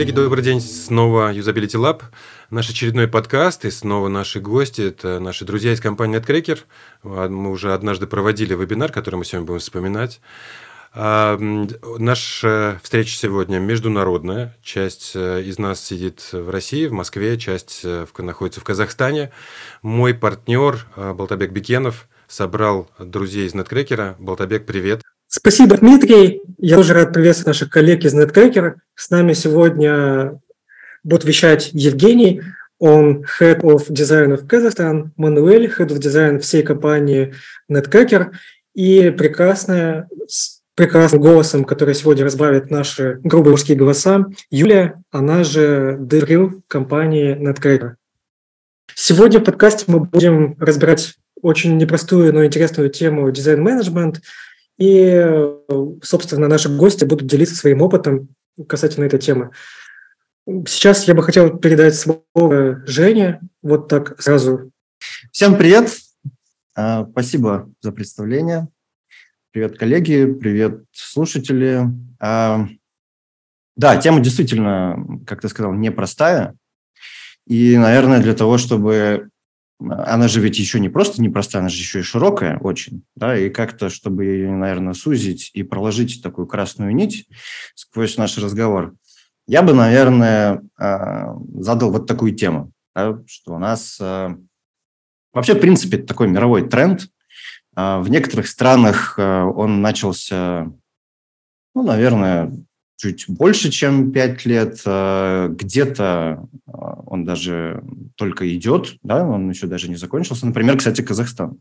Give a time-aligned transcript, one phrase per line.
[0.00, 0.62] Коллеги, добрый день.
[0.62, 2.04] Снова Usability Lab.
[2.48, 4.80] Наш очередной подкаст и снова наши гости.
[4.80, 6.60] Это наши друзья из компании NetCracker.
[7.28, 10.22] Мы уже однажды проводили вебинар, который мы сегодня будем вспоминать.
[10.94, 14.56] А, наша встреча сегодня международная.
[14.62, 19.32] Часть э, из нас сидит в России, в Москве, часть э, находится в Казахстане.
[19.82, 24.16] Мой партнер э, Балтабек Бекенов собрал друзей из NetCracker.
[24.18, 25.02] Балтабек, привет.
[25.32, 26.42] Спасибо, Дмитрий.
[26.58, 28.74] Я тоже рад приветствовать наших коллег из NetCracker.
[28.96, 30.40] С нами сегодня
[31.04, 32.42] будет вещать Евгений.
[32.80, 37.32] Он Head of Design of Kazakhstan, Мануэль, Head of Design всей компании
[37.70, 38.32] NetCracker
[38.74, 40.08] и прекрасная
[40.74, 47.92] прекрасным голосом, который сегодня разбавит наши грубые мужские голоса, Юлия, она же Деврил компании NetCracker.
[48.96, 54.22] Сегодня в подкасте мы будем разбирать очень непростую, но интересную тему дизайн-менеджмент.
[54.80, 55.22] И,
[56.02, 58.30] собственно, наши гости будут делиться своим опытом
[58.66, 59.50] касательно этой темы.
[60.66, 64.72] Сейчас я бы хотел передать слово Жене, вот так сразу.
[65.32, 65.92] Всем привет!
[66.74, 68.68] А, спасибо за представление.
[69.52, 71.82] Привет, коллеги, привет, слушатели.
[72.18, 72.66] А,
[73.76, 76.54] да, тема действительно, как ты сказал, непростая.
[77.46, 79.28] И, наверное, для того, чтобы...
[79.80, 83.02] Она же ведь еще не просто непростая, она же еще и широкая очень.
[83.16, 87.28] Да, и как-то, чтобы ее, наверное, сузить и проложить такую красную нить
[87.74, 88.94] сквозь наш разговор,
[89.46, 93.98] я бы, наверное, а, задал вот такую тему, да, что у нас...
[94.00, 94.36] А,
[95.32, 97.08] вообще, в принципе, такой мировой тренд–
[97.74, 100.72] а в некоторых странах он начался,
[101.74, 102.52] ну, наверное,
[103.00, 104.80] чуть больше, чем пять лет.
[104.84, 106.70] Э, где-то э,
[107.06, 107.82] он даже
[108.16, 110.46] только идет, да, он еще даже не закончился.
[110.46, 111.58] Например, кстати, Казахстан.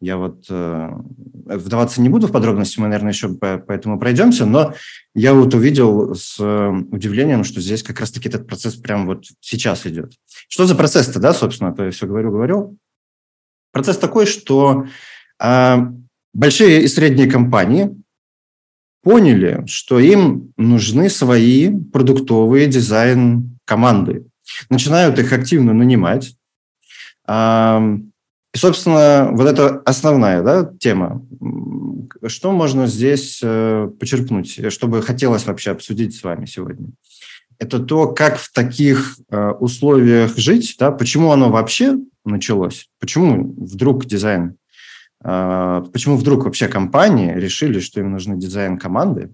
[0.00, 4.74] Я вот вдаваться не буду в подробности, мы, наверное, еще по, по этому пройдемся, но
[5.12, 10.12] я вот увидел с удивлением, что здесь как раз-таки этот процесс прямо вот сейчас идет.
[10.48, 12.76] Что за процесс-то, да, собственно, то я все говорю-говорю.
[13.72, 14.86] Процесс такой, что
[15.40, 15.92] а
[16.34, 17.96] большие и средние компании
[19.02, 24.26] поняли, что им нужны свои продуктовые дизайн-команды.
[24.70, 26.34] Начинают их активно нанимать.
[27.28, 31.22] И, собственно, вот это основная да, тема.
[32.26, 36.88] Что можно здесь э, почерпнуть, чтобы хотелось вообще обсудить с вами сегодня?
[37.58, 44.06] Это то, как в таких э, условиях жить, да, почему оно вообще началось, почему вдруг
[44.06, 44.54] дизайн а,
[45.22, 49.30] почему вдруг вообще компании решили, что им нужны дизайн-команды?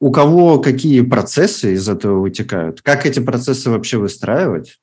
[0.00, 2.82] У кого какие процессы из этого вытекают?
[2.82, 4.78] Как эти процессы вообще выстраивать?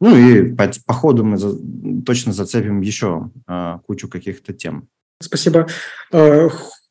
[0.00, 1.56] Ну и по, по ходу мы за,
[2.04, 4.88] точно зацепим еще а, кучу каких-то тем.
[5.20, 5.68] Спасибо.
[6.12, 6.48] А,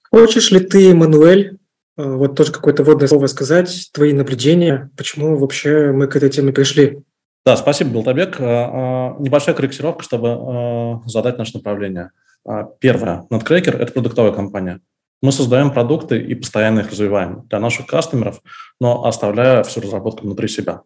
[0.10, 1.58] хочешь ли ты, Мануэль,
[1.98, 6.54] а, вот тоже какое-то водное слово сказать, твои наблюдения, почему вообще мы к этой теме
[6.54, 7.04] пришли?
[7.46, 8.40] Да, спасибо, Белтабек.
[8.40, 12.12] Э, э, небольшая корректировка, чтобы э, задать наше направление.
[12.80, 13.26] Первое.
[13.30, 14.80] NetCracker– это продуктовая компания.
[15.22, 18.42] Мы создаем продукты и постоянно их развиваем для наших кастомеров,
[18.82, 20.82] но оставляя всю разработку внутри себя.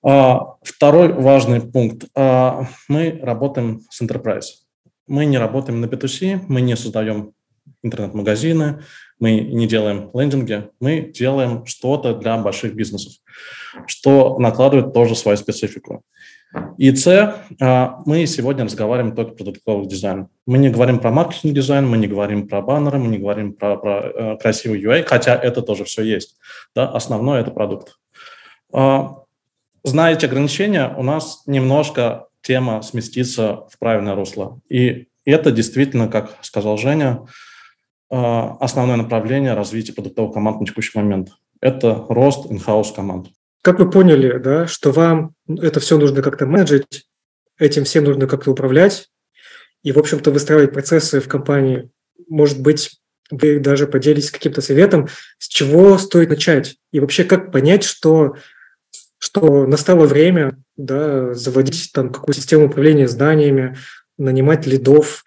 [0.00, 2.04] Второй важный пункт.
[2.14, 4.62] Мы работаем с Enterprise.
[5.08, 7.32] Мы не работаем на B2C, мы не создаем
[7.82, 8.84] интернет-магазины,
[9.18, 13.14] мы не делаем лендинги, мы делаем что-то для больших бизнесов,
[13.86, 16.02] что накладывает тоже свою специфику.
[16.78, 20.28] И С, а, мы сегодня разговариваем только про продуктовый дизайн.
[20.46, 23.76] Мы не говорим про маркетинг дизайн, мы не говорим про баннеры, мы не говорим про,
[23.76, 26.36] про э, красивый UI, хотя это тоже все есть.
[26.74, 26.88] Да?
[26.88, 27.98] Основное– это продукт.
[28.72, 29.16] А,
[29.82, 34.60] зная эти ограничения, у нас немножко тема сместится в правильное русло.
[34.68, 37.26] И это действительно, как сказал Женя,
[38.10, 41.30] а, основное направление развития продуктовых команд на текущий момент.
[41.64, 43.28] Это рост in-house команд.
[43.62, 47.06] Как вы поняли, да, что вам это все нужно как-то менеджить,
[47.58, 49.08] этим всем нужно как-то управлять
[49.82, 51.90] и, в общем-то, выстраивать процессы в компании.
[52.28, 53.00] Может быть,
[53.30, 55.08] вы даже поделитесь каким-то советом,
[55.38, 58.36] с чего стоит начать и вообще как понять, что,
[59.16, 63.78] что настало время да, заводить там какую-то систему управления зданиями,
[64.18, 65.24] нанимать лидов,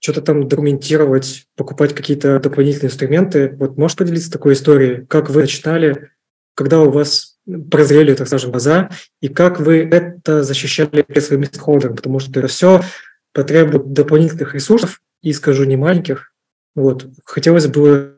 [0.00, 3.56] что-то там документировать, покупать какие-то дополнительные инструменты.
[3.58, 5.04] Вот можешь поделиться такой историей?
[5.06, 6.10] Как вы начинали,
[6.54, 7.38] когда у вас
[7.70, 8.90] прозрели, так скажем, глаза,
[9.20, 11.96] и как вы это защищали перед своим стейкхолдером?
[11.96, 12.82] Потому что это все
[13.32, 16.32] потребует дополнительных ресурсов, и скажу, не маленьких.
[16.74, 17.08] Вот.
[17.24, 18.14] Хотелось бы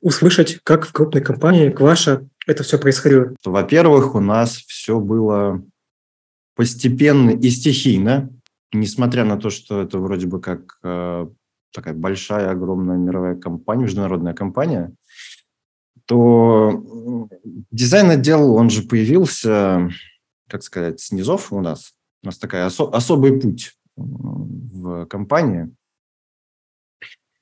[0.00, 3.34] услышать, как в крупной компании Кваша это все происходило.
[3.44, 5.62] Во-первых, у нас все было
[6.56, 8.30] постепенно и стихийно
[8.72, 11.26] несмотря на то, что это вроде бы как э,
[11.72, 14.92] такая большая, огромная мировая компания, международная компания,
[16.06, 17.28] то
[17.70, 19.90] дизайн-отдел, он же появился,
[20.48, 21.94] как сказать, снизов у нас.
[22.22, 25.74] У нас такая осо- особый путь в компании.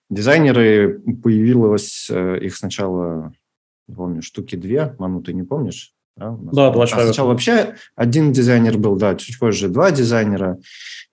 [0.08, 3.32] Дизайнеры появилось э, их сначала,
[3.94, 4.96] помню, штуки две.
[4.98, 5.94] Ману, ты не помнишь?
[6.16, 6.86] Да, да а.
[6.86, 10.58] Сначала вообще один дизайнер был, да, чуть позже два дизайнера,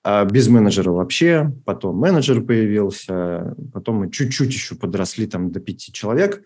[0.09, 5.91] а без менеджера вообще, потом менеджер появился, потом мы чуть-чуть еще подросли там до пяти
[5.91, 6.45] человек.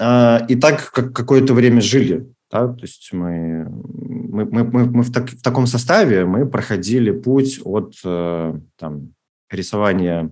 [0.00, 2.26] А, и так как какое-то время жили.
[2.50, 2.68] Да?
[2.68, 7.60] То есть мы, мы, мы, мы, мы в, так, в таком составе мы проходили путь
[7.62, 9.12] от э, там,
[9.50, 10.30] рисования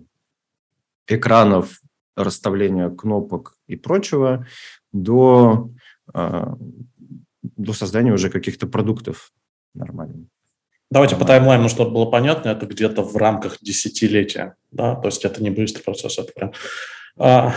[1.06, 1.82] экранов,
[2.16, 4.46] расставления кнопок и прочего
[4.90, 5.70] до,
[6.14, 6.44] э,
[7.42, 9.34] до создания уже каких-то продуктов
[9.74, 10.31] нормальных.
[10.92, 15.42] Давайте по таймлайну, чтобы было понятно, это где-то в рамках десятилетия, да, то есть это
[15.42, 16.52] не быстрый процесс, это прям...
[17.16, 17.54] А,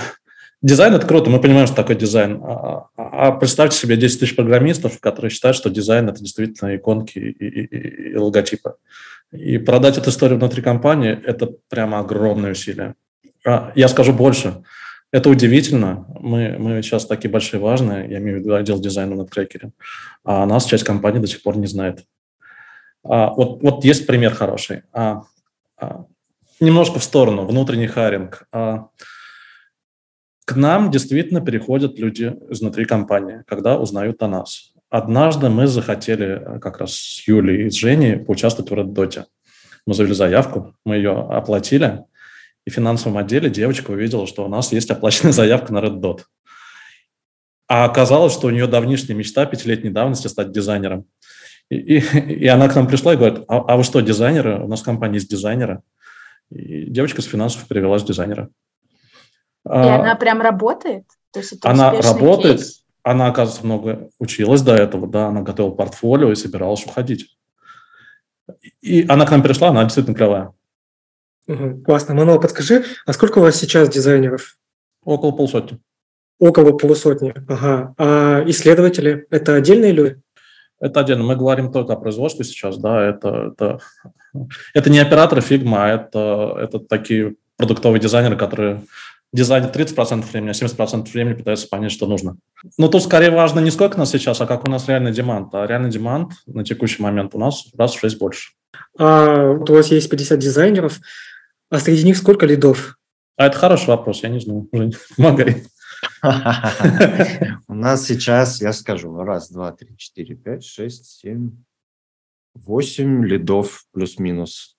[0.62, 2.40] дизайн– это круто, мы понимаем, что такое дизайн.
[2.42, 7.20] А, а, а представьте себе 10 тысяч программистов, которые считают, что дизайн– это действительно иконки
[7.20, 8.76] и, и, и, и логотипы.
[9.34, 12.96] И продать эту историю внутри компании– это прямо огромное усилие.
[13.46, 14.64] А, я скажу больше.
[15.12, 16.06] Это удивительно.
[16.22, 19.72] Мы, мы сейчас такие большие важные, я имею в виду отдел дизайна над крекере,
[20.24, 22.06] а нас часть компании до сих пор не знает.
[23.08, 24.84] А, вот, вот есть пример хороший.
[24.92, 25.24] А,
[25.78, 26.06] а,
[26.60, 28.48] немножко в сторону, внутренний харинг.
[30.46, 34.74] К нам действительно переходят люди изнутри компании, когда узнают о нас.
[34.90, 39.26] Однажды мы захотели э, как раз с Юлей и с Женей поучаствовать в Dot.
[39.88, 42.04] Мы завели заявку, мы ее оплатили,
[42.66, 46.22] и в финансовом отделе девочка увидела, что у нас есть оплаченная заявка на Red Dot.
[47.68, 51.08] А оказалось, что у нее давнишняя мечта пятилетней давности стать дизайнером.
[51.70, 54.64] И, и, и она к нам пришла и говорит, а, а вы что, дизайнеры?
[54.64, 55.82] У нас в компании есть дизайнеры.
[56.52, 58.50] И девочка с финансов перевелась в дизайнера.
[59.66, 61.06] И а, она прям работает?
[61.32, 62.86] То есть это она работает, кейс?
[63.04, 67.36] она, оказывается, много училась до этого, да, она готовила портфолио и собиралась уходить.
[68.82, 70.54] И она к нам пришла, она действительно клевая.
[71.48, 72.14] Угу, классно.
[72.14, 74.58] Мануэл, подскажи, а сколько у вас сейчас дизайнеров?
[75.04, 75.80] Около полсотни.
[76.40, 77.94] Около полусотни, ага.
[77.98, 80.22] А исследователи– это отдельные люди?
[80.80, 81.24] Это отдельно.
[81.24, 83.80] Мы говорим только о производстве сейчас, да, это, это,
[84.74, 88.84] это не операторы Figma, это, это такие продуктовые дизайнеры, которые
[89.32, 92.38] дизайнят 30% времени, а 70% времени пытаются понять, что нужно.
[92.78, 95.54] Но тут скорее важно не сколько нас сейчас, а как у нас реальный demand.
[95.54, 98.52] А реальный demand на текущий момент у нас раз в 6 больше.
[98.98, 101.00] А вот у вас есть 50 дизайнеров,
[101.70, 102.98] а среди них сколько лидов?
[103.38, 104.70] А это хороший вопрос, я не знаю.
[105.18, 105.64] Помогай.
[106.22, 111.52] У нас сейчас, я скажу, раз, два, три, четыре, пять, шесть, семь,
[112.54, 114.78] восемь лидов плюс-минус.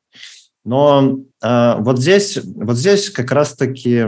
[0.64, 4.04] Но э, вот здесь, вот здесь как раз-таки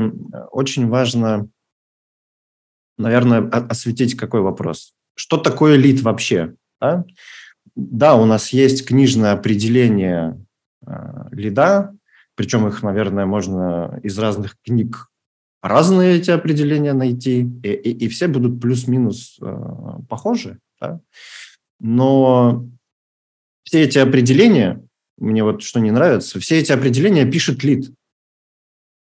[0.51, 1.49] очень важно,
[2.97, 4.95] наверное, осветить какой вопрос.
[5.15, 6.55] Что такое лид вообще?
[6.81, 7.05] Да,
[7.77, 10.45] да у нас есть книжное определение
[10.85, 11.95] э, лида,
[12.35, 15.08] причем их, наверное, можно из разных книг
[15.63, 19.57] разные эти определения найти, и, и, и все будут плюс-минус э,
[20.09, 20.59] похожи.
[20.81, 21.01] Да?
[21.81, 22.67] Но
[23.65, 24.83] все эти определения,
[25.17, 27.91] мне вот что не нравится, все эти определения пишет лид.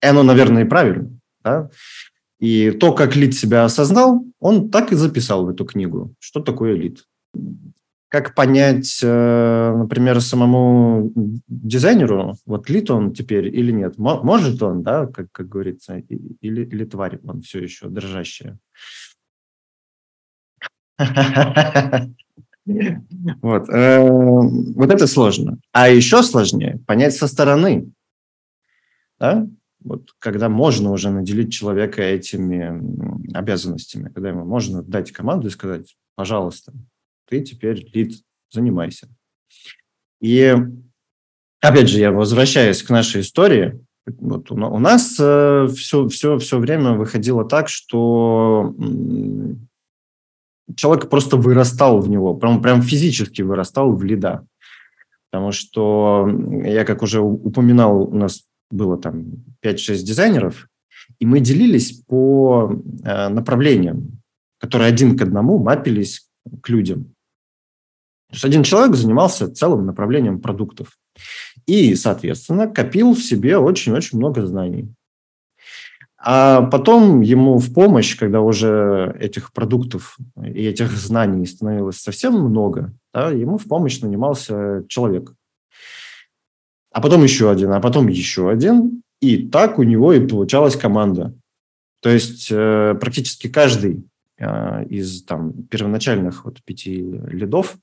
[0.02, 1.10] И оно, наверное, и правильно.
[1.44, 1.70] Да?
[2.40, 6.14] И то, как лид себя осознал, он так и записал в эту книгу.
[6.20, 7.06] Что такое лид?
[8.13, 11.12] Как понять, э, например, самому
[11.48, 13.98] дизайнеру, вот лид он теперь или нет?
[13.98, 18.60] Может он, да, как, как говорится, или, или тварь он все еще дрожащая?
[23.41, 23.67] Вот.
[23.67, 25.58] Э, вот это сложно.
[25.74, 27.91] А еще сложнее понять со стороны.
[29.20, 29.46] Да?
[29.84, 35.98] Вот когда можно уже наделить человека этими обязанностями, когда ему можно дать команду и сказать,
[36.15, 36.72] пожалуйста,
[37.27, 39.08] ты теперь лид, занимайся.
[40.22, 40.56] И
[41.62, 43.80] опять же, я возвращаюсь к нашей истории.
[44.06, 48.75] Вот у, нас э, все, все, все время выходило так, что
[50.75, 54.46] человек просто вырастал в него, прям, прям физически вырастал в лида.
[55.32, 56.30] Потому что
[56.63, 59.25] я, как уже упоминал, у нас было там
[59.63, 60.68] 5-6 дизайнеров,
[61.20, 62.72] и мы делились по
[63.03, 64.22] э, направлениям,
[64.60, 66.30] которые один к одному мапились
[66.62, 67.12] к людям.
[68.34, 70.98] То есть один человек занимался целым направлением продуктов
[71.68, 74.92] и, соответственно, копил в себе очень-очень много знаний.
[76.18, 82.92] А потом ему в помощь, когда уже этих продуктов и этих знаний становилось совсем много,
[83.13, 85.32] да, ему в помощь нанимался человек.
[86.92, 89.04] А потом еще один, а потом еще один.
[89.22, 91.36] И так у него и получалась команда.
[92.02, 94.08] То есть э, практически каждый
[94.40, 96.96] э, из там, первоначальных вот пяти
[97.28, 97.78] лидов,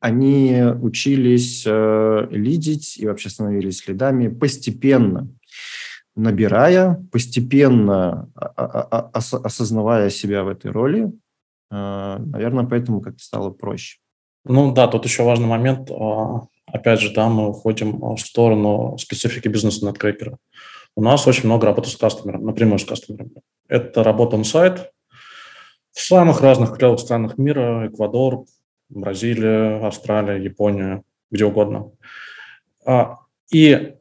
[0.00, 5.28] они учились э, лидить и вообще становились лидами постепенно,
[6.16, 11.12] набирая, постепенно осознавая себя в этой роли.
[11.70, 13.98] Э, наверное, поэтому как-то стало проще.
[14.44, 15.90] Ну да, тут еще важный момент.
[15.90, 20.36] А, опять же, да, мы уходим в сторону специфики бизнеса NetCracker.
[20.96, 23.32] У нас очень много работы с кастомером, напрямую с кастомером.
[23.68, 24.90] Это работа на сайт
[25.92, 28.44] в самых разных клевых странах мира, Эквадор,
[28.90, 31.92] Бразилия, Австралия, Япония, где угодно.
[32.84, 33.18] А,
[33.52, 33.94] и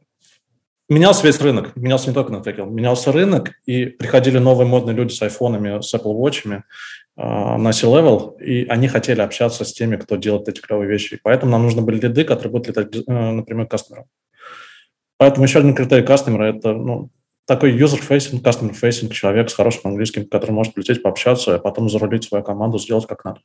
[0.89, 5.22] менялся весь рынок, менялся не только трекер, менялся рынок, и приходили новые модные люди с
[5.22, 6.63] айфонами, с Apple Watch'ами
[7.15, 11.15] а, на C-Level, и они хотели общаться с теми, кто делает эти клевые вещи.
[11.15, 14.08] И поэтому нам нужны были лиды, которые будут летать э, напрямую к кастомерам.
[15.17, 17.12] Поэтому еще один критерий кастомера– это ну,
[17.46, 22.43] такой user-facing, customer-facing человек с хорошим английским, который может прилететь, пообщаться, а потом зарулить свою
[22.43, 23.41] команду, сделать как надо.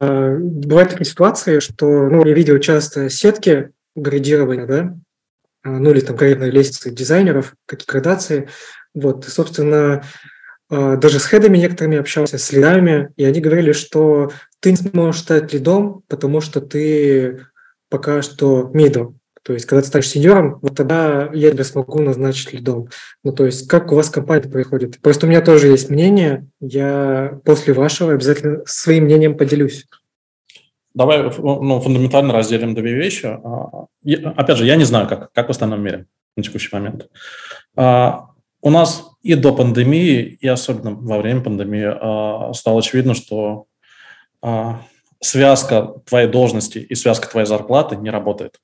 [0.00, 4.96] Э, бывают такие ситуации, что, ну, я видел часто сетки градирования, да,
[5.64, 8.48] э, ну, или там карьерные лестницы дизайнеров, какие градации.
[8.94, 10.02] Вот, собственно,
[10.70, 15.20] э, даже с хедами некоторыми общался, с лидами, и они говорили, что ты не сможешь
[15.20, 17.46] стать лидом, потому что ты
[17.90, 19.14] пока что middle.
[19.42, 22.88] То есть, когда ты станешь сеньором, вот тогда я тебя смогу назначить лидом.
[23.24, 25.00] Ну, то есть, как у вас компания происходит?
[25.00, 29.86] Просто у меня тоже есть мнение, я после вашего обязательно своим мнением поделюсь.
[30.92, 33.26] Давай ну, фундаментально разделим две вещи.
[33.26, 33.86] А,
[34.36, 36.06] опять же, я не знаю, как, как в остальном мире
[36.36, 37.08] на текущий момент.
[37.76, 38.26] А,
[38.60, 43.66] у нас и до пандемии, и особенно во время пандемии а, стало очевидно, что
[45.20, 48.58] связка твоей должности и связка твоей зарплаты не работает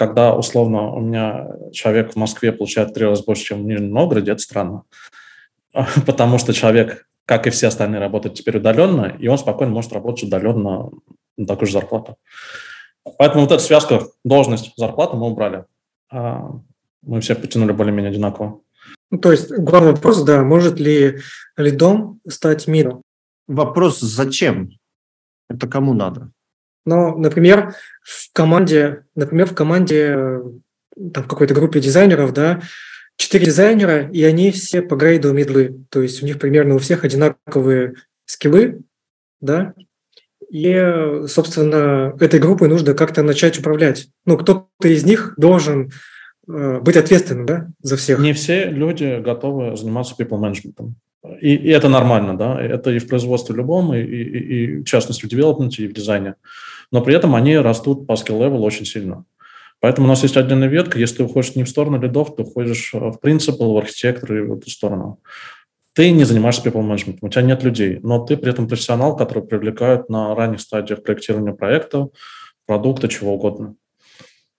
[0.00, 4.32] когда, условно, у меня человек в Москве получает три раза больше, чем в Нижнем Новгороде,
[4.32, 4.84] это странно.
[6.06, 10.24] Потому что человек, как и все остальные, работает теперь удаленно, и он спокойно может работать
[10.24, 10.88] удаленно
[11.36, 12.16] на такую же зарплату.
[13.18, 15.66] Поэтому вот эта связка должность, зарплата мы убрали.
[16.10, 16.48] А
[17.02, 18.62] мы все потянули более-менее одинаково.
[19.10, 21.18] Ну, то есть главный вопрос, да, может ли
[21.58, 23.02] лидом стать миром?
[23.46, 24.70] Вопрос зачем?
[25.50, 26.32] Это кому надо?
[26.84, 30.40] Но, например, в команде, например, в команде,
[31.12, 32.60] там, в какой-то группе дизайнеров, да,
[33.16, 35.84] четыре дизайнера, и они все по грейду медлы.
[35.90, 37.94] То есть у них примерно у всех одинаковые
[38.24, 38.80] скиллы,
[39.40, 39.74] да,
[40.50, 44.08] и, собственно, этой группой нужно как-то начать управлять.
[44.26, 45.92] Ну, кто-то из них должен
[46.48, 48.18] э, быть ответственным, да, за всех.
[48.18, 50.92] Не все люди готовы заниматься people management.
[51.40, 55.26] И, и это нормально, да, это и в производстве любом, и, и, и в частности
[55.26, 56.34] в девелопменте, и в дизайне.
[56.92, 59.24] Но при этом они растут по level очень сильно.
[59.80, 60.98] Поэтому у нас есть отдельная ветка.
[60.98, 64.52] Если ты уходишь не в сторону лидов, ты уходишь в принципал, в архитектор и в
[64.54, 65.20] эту сторону.
[65.94, 69.42] Ты не занимаешься people management, у тебя нет людей, но ты при этом профессионал, который
[69.42, 72.08] привлекают на ранних стадиях проектирования проекта,
[72.66, 73.74] продукта, чего угодно.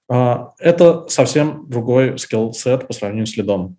[0.10, 3.78] А, это совсем другой скилл-сет по сравнению с лидом.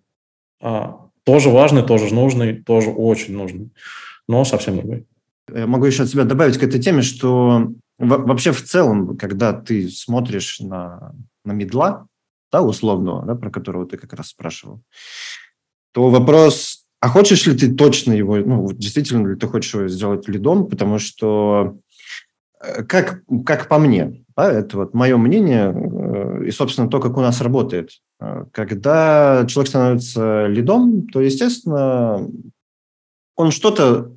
[0.61, 3.69] А, тоже важный, тоже нужный, тоже очень нужный,
[4.27, 5.05] но совсем другой.
[5.53, 7.67] Я могу еще от себя добавить к этой теме, что
[7.99, 11.13] вообще в целом, когда ты смотришь на,
[11.45, 12.07] на медла,
[12.51, 14.81] да, условного, да, про которого ты как раз спрашивал,
[15.91, 20.27] то вопрос, а хочешь ли ты точно его, ну, действительно ли ты хочешь его сделать
[20.27, 21.77] лидом, потому что
[22.61, 27.17] э, как, как по мне, да, это вот мое мнение э, и, собственно, то, как
[27.17, 27.91] у нас работает.
[28.19, 32.27] Э, когда человек становится лидом, то, естественно,
[33.35, 34.11] он что-то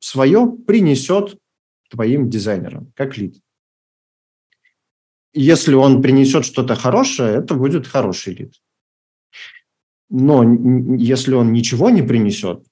[0.00, 1.36] свое принесет
[1.90, 3.36] твоим дизайнерам, как лид.
[5.32, 8.54] Если он принесет что-то хорошее, это будет хороший лид.
[10.08, 10.42] Но
[10.96, 12.64] если он ничего не принесет,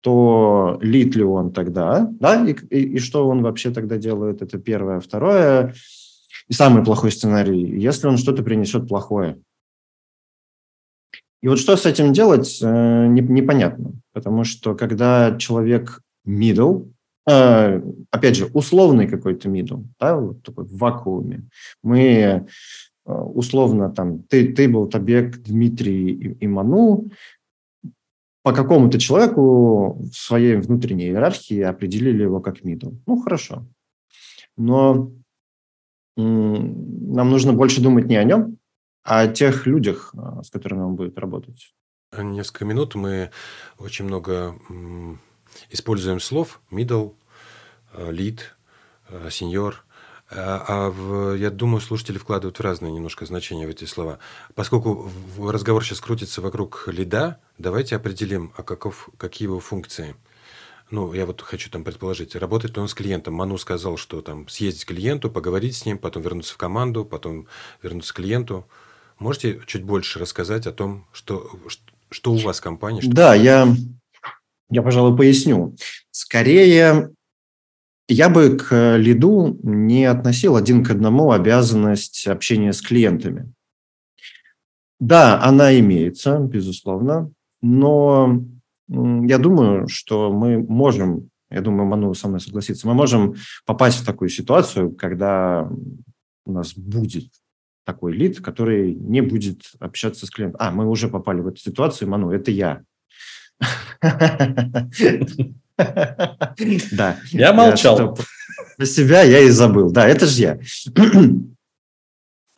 [0.00, 4.58] то лид ли он тогда, да, и, и, и что он вообще тогда делает, это
[4.58, 5.00] первое.
[5.00, 5.74] Второе,
[6.48, 9.40] и самый плохой сценарий, если он что-то принесет плохое.
[11.42, 16.90] И вот что с этим делать, э, непонятно, потому что когда человек middle,
[17.26, 21.48] э, опять же, условный какой-то middle, да, вот такой в вакууме.
[21.82, 27.08] Мы э, условно там, ты, ты был Табек, Дмитрий и, и Ману,
[28.42, 32.96] по какому-то человеку в своей внутренней иерархии определили его как middle.
[33.06, 33.66] Ну, хорошо.
[34.56, 35.10] Но
[36.16, 38.58] нам нужно больше думать не о нем,
[39.02, 41.74] а о тех людях, э, с которыми он будет работать.
[42.16, 43.30] Несколько минут мы
[43.78, 44.54] очень много
[45.70, 47.14] используем слов middle,
[47.92, 48.40] э, lead,
[49.08, 49.74] э, senior.
[50.28, 54.18] А, в, я думаю, слушатели вкладывают в разные немножко значения в эти слова.
[54.56, 55.08] Поскольку
[55.38, 60.16] разговор сейчас крутится вокруг лида, давайте определим, а каков, какие его функции.
[60.90, 63.34] ну, я вот хочу там предположить, работает он с клиентом.
[63.34, 67.46] Ману сказал, что там съездить к клиенту, поговорить с ним, потом вернуться в команду, потом
[67.80, 68.66] вернуться к клиенту.
[69.20, 71.50] Можете чуть больше рассказать о том, что,
[72.10, 73.00] что у вас в компании?
[73.00, 73.10] Что...
[73.12, 73.74] Да, я,
[74.70, 75.76] я, пожалуй, поясню.
[76.10, 77.10] Скорее,
[78.08, 83.52] я бы к лиду не относил один к одному обязанность общения с клиентами.
[84.98, 87.30] Да, она имеется, безусловно,
[87.60, 88.42] но
[88.88, 93.34] я думаю, что мы можем, я думаю, Ману со мной согласится, мы можем
[93.66, 95.68] попасть в такую ситуацию, когда
[96.46, 97.26] у нас будет
[97.84, 100.60] такой лид, который не будет общаться с клиентом.
[100.60, 102.82] А, мы уже попали в эту ситуацию, Ману, это я.
[106.92, 107.18] Да.
[107.32, 108.18] Я молчал.
[108.76, 109.90] Про себя я и забыл.
[109.90, 110.58] Да, это же я.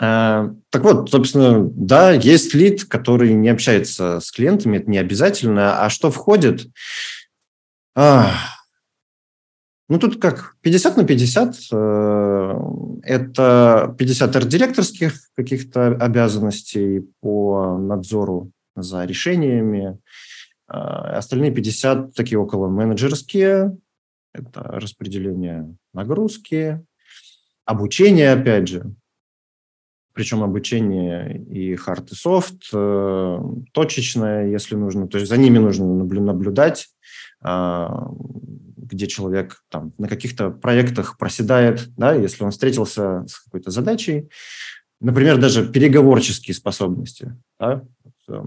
[0.01, 5.85] А, так вот, собственно, да, есть лид, который не общается с клиентами, это не обязательно.
[5.85, 6.69] А что входит?
[7.97, 8.33] А,
[9.89, 11.57] ну, тут как 50 на 50.
[11.73, 12.55] Э,
[13.03, 19.99] это 50 арт-директорских каких-то обязанностей по надзору за решениями.
[20.69, 23.77] А, остальные 50 такие около менеджерские.
[24.35, 26.85] Это распределение нагрузки,
[27.65, 28.95] обучение, опять же,
[30.13, 33.39] причем обучение и хард, и софт, э,
[33.73, 35.09] точечное, если нужно.
[35.09, 36.89] То есть за ними нужно наблюдать,
[37.41, 38.11] а,
[38.77, 44.29] где человек там, на каких-то проектах проседает, да, если он встретился с какой-то задачей,
[45.01, 47.37] например, даже переговорческие способности.
[47.61, 47.83] Да?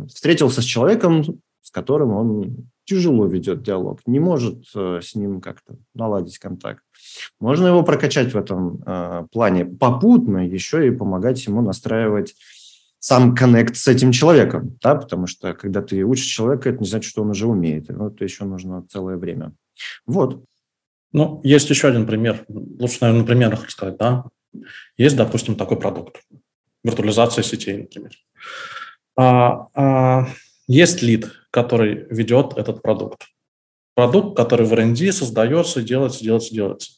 [0.08, 5.76] Встретился с человеком, с которым он тяжело ведет диалог, не может э, с ним как-то
[5.94, 6.84] наладить контакт.
[7.40, 12.36] Можно его прокачать в этом э, плане попутно, еще и помогать ему настраивать
[13.00, 17.10] сам коннект с этим человеком, да, потому что когда ты учишь человека, это не значит,
[17.10, 19.54] что он уже умеет, ну, это еще нужно целое время.
[20.06, 20.44] Вот.
[21.12, 22.46] Ну, есть еще один пример.
[22.48, 24.26] Лучше, наверное, на примерах рассказать, да.
[24.98, 26.22] Есть, допустим, такой продукт.
[26.84, 28.12] Виртуализация сетей, например.
[29.18, 30.28] А, а,
[30.72, 33.28] есть лид, который ведет этот продукт.
[33.94, 36.92] Продукт, который в R&D создается, делается, делается, делается.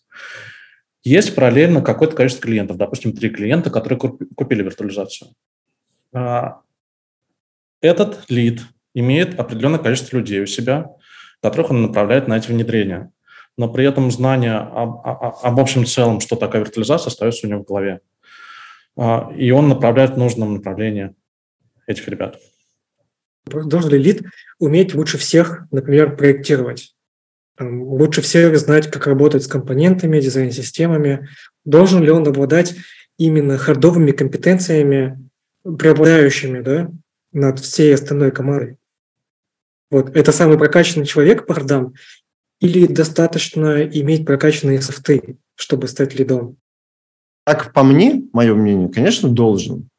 [1.04, 5.32] Есть параллельно какое-то количество клиентов, допустим, три клиента, которые купили виртуализацию.
[6.14, 6.62] А,
[7.82, 8.62] этот лид
[8.94, 10.92] имеет определенное количество людей у себя,
[11.42, 13.12] которых он направляет на эти внедрения.
[13.58, 17.64] Но при этом знание об, об, об общем целом, что такая виртуализация, остается у него
[17.64, 18.02] в голове.
[18.96, 21.16] А, и он направляет в нужном направлении
[21.88, 22.40] этих ребят.
[23.46, 24.24] Должен ли лид
[24.60, 26.96] уметь лучше всех, например, проектировать?
[27.60, 31.28] Лучше всех знать, как работать с компонентами, дизайн-системами.
[31.66, 32.76] Должен ли он обладать
[33.18, 35.30] именно хардовыми компетенциями,
[35.64, 36.92] преобладающими да,
[37.32, 38.78] над всей остальной командой?
[39.92, 40.16] Вот.
[40.16, 41.94] Это самый прокачанный человек по хардам?
[42.60, 46.58] Или достаточно иметь прокачанные софты, чтобы стать лидом?
[47.46, 49.90] Как по мне, мое мнение, конечно, должен.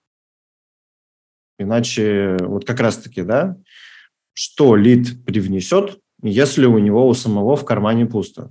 [1.59, 3.57] Иначе вот как раз-таки, да,
[4.33, 8.51] что лид привнесет, если у него у самого в кармане пусто.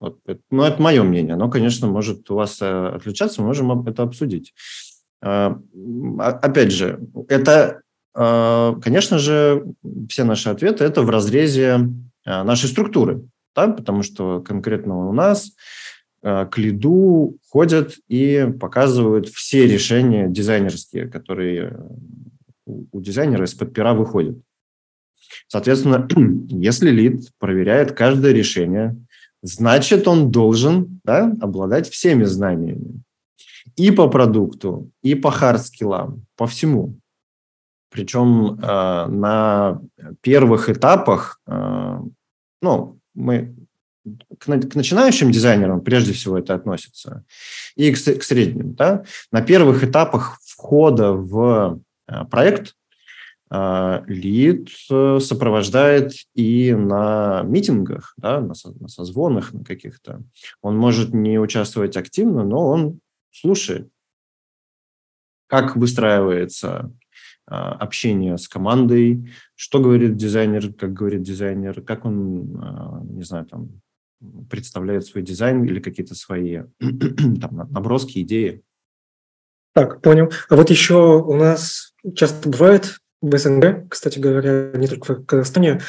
[0.00, 1.36] Вот, ну, это мое мнение.
[1.36, 4.54] Но, конечно, может у вас э, отличаться, мы можем это обсудить.
[5.20, 5.58] А,
[6.18, 7.82] опять же, это,
[8.14, 9.64] а, конечно же,
[10.08, 11.88] все наши ответы– это в разрезе
[12.24, 13.24] а, нашей структуры,
[13.56, 15.52] да, потому что конкретно у нас
[16.20, 21.78] к лиду ходят и показывают все решения дизайнерские, которые
[22.68, 24.38] у дизайнера из-под пера выходит.
[25.46, 26.06] Соответственно,
[26.48, 28.96] если лид проверяет каждое решение,
[29.42, 33.02] значит, он должен да, обладать всеми знаниями.
[33.76, 36.98] И по продукту, и по хард-скиллам, по всему.
[37.90, 39.80] Причем э, на
[40.20, 42.00] первых этапах, э,
[42.60, 43.54] ну, мы
[44.38, 47.24] к, к начинающим дизайнерам прежде всего это относится,
[47.76, 48.74] и к, к средним.
[48.74, 49.04] Да?
[49.32, 51.80] На первых этапах входа в
[52.30, 52.74] проект,
[53.50, 60.22] э, лид э, сопровождает и на митингах, да, на, на созвонах на каких-то.
[60.62, 63.88] Он может не участвовать активно, но он слушает,
[65.46, 66.92] как выстраивается
[67.50, 73.80] общение с командой, что говорит дизайнер, как говорит дизайнер, как он, не знаю, там,
[74.50, 78.62] представляет свой дизайн или какие-то свои там, наброски, идеи.
[79.74, 80.30] Так, понял.
[80.48, 85.80] А вот еще у нас часто бывает в СНГ, кстати говоря, не только в Казахстане,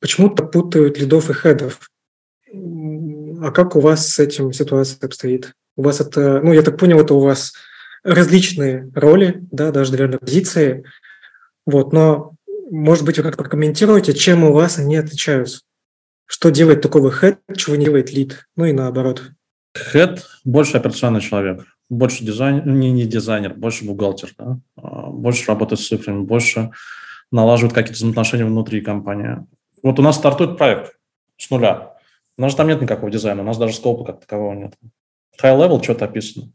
[0.00, 1.90] почему-то путают лидов и хедов.
[2.52, 5.52] А как у вас с этим ситуация обстоит?
[5.76, 7.54] У вас это, ну, я так понял, это у вас
[8.02, 10.84] различные роли, да, даже, наверное, позиции.
[11.66, 12.34] Вот, но,
[12.70, 15.62] может быть, вы как-то прокомментируете, чем у вас они отличаются?
[16.26, 18.46] Что делает такого head, чего не делает лид?
[18.56, 19.22] Ну и наоборот.
[19.76, 21.64] Head больше операционный человек,
[21.94, 24.58] больше дизайнер, не, не дизайнер, больше бухгалтер, да?
[24.76, 26.70] А, больше работает с цифрами, больше
[27.30, 29.46] налаживает какие-то взаимоотношения внутри компании.
[29.82, 30.98] Вот у нас стартует проект
[31.36, 31.96] с нуля.
[32.36, 34.74] У нас же там нет никакого дизайна, у нас даже скопа как такового нет.
[35.42, 36.50] High level что-то описано.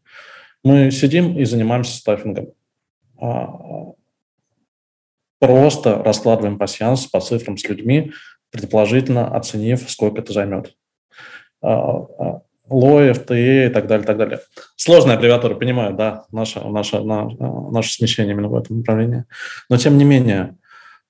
[0.64, 2.50] Мы сидим и занимаемся стаффингом.
[3.20, 3.94] А,
[5.40, 8.14] просто раскладываем пассианс по цифрам с людьми,
[8.52, 10.76] предположительно оценив, сколько это займет.
[12.70, 14.40] Лои, FTE и так далее, так далее.
[14.76, 19.26] Сложная аббревиатура, понимаю, да, наше, наше, наше смещение именно в этом направлении.
[19.70, 20.58] Но тем не менее,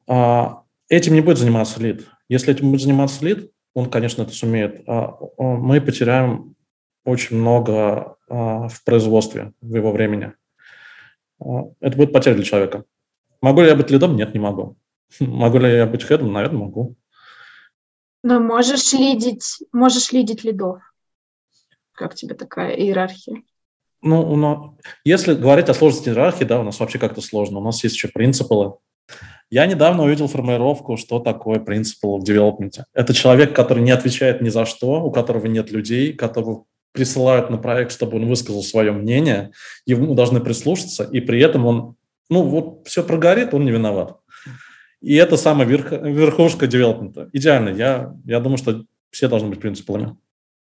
[0.07, 2.07] а, этим не будет заниматься лид.
[2.29, 4.81] Если этим будет заниматься лид, он, конечно, это сумеет.
[4.87, 6.55] А, мы потеряем
[7.05, 10.33] очень много а, в производстве, в его времени.
[11.39, 12.83] Это будет потеря для человека.
[13.41, 14.15] Могу ли я быть лидом?
[14.15, 14.77] Нет, не могу.
[15.19, 16.33] Могу ли я быть хедом?
[16.33, 16.95] Наверное, могу.
[18.21, 20.81] Но можешь лидить, можешь лидить лидов.
[21.99, 23.41] Как тебе такая иерархия?
[24.01, 27.59] Ну, но если говорить о сложности иерархии, да, у нас вообще как-то сложно.
[27.59, 28.75] У нас есть еще принципы.
[29.49, 32.85] Я недавно увидел формулировку, что такое принципал в девелопменте.
[32.93, 37.57] Это человек, который не отвечает ни за что, у которого нет людей, которого присылают на
[37.57, 39.51] проект, чтобы он высказал свое мнение,
[39.85, 41.95] ему должны прислушаться, и при этом он,
[42.29, 44.15] ну вот все прогорит, он не виноват.
[45.01, 47.29] И это самая верх, верхушка девелопмента.
[47.33, 47.69] Идеально.
[47.69, 50.15] Я, я думаю, что все должны быть принципалами.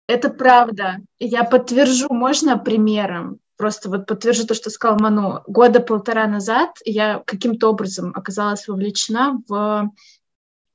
[0.08, 0.98] Это правда.
[1.20, 3.40] Я подтвержу, можно примером?
[3.58, 5.44] Просто вот подтвержу то, что сказал Ману.
[5.48, 9.92] Года полтора назад я каким-то образом оказалась вовлечена в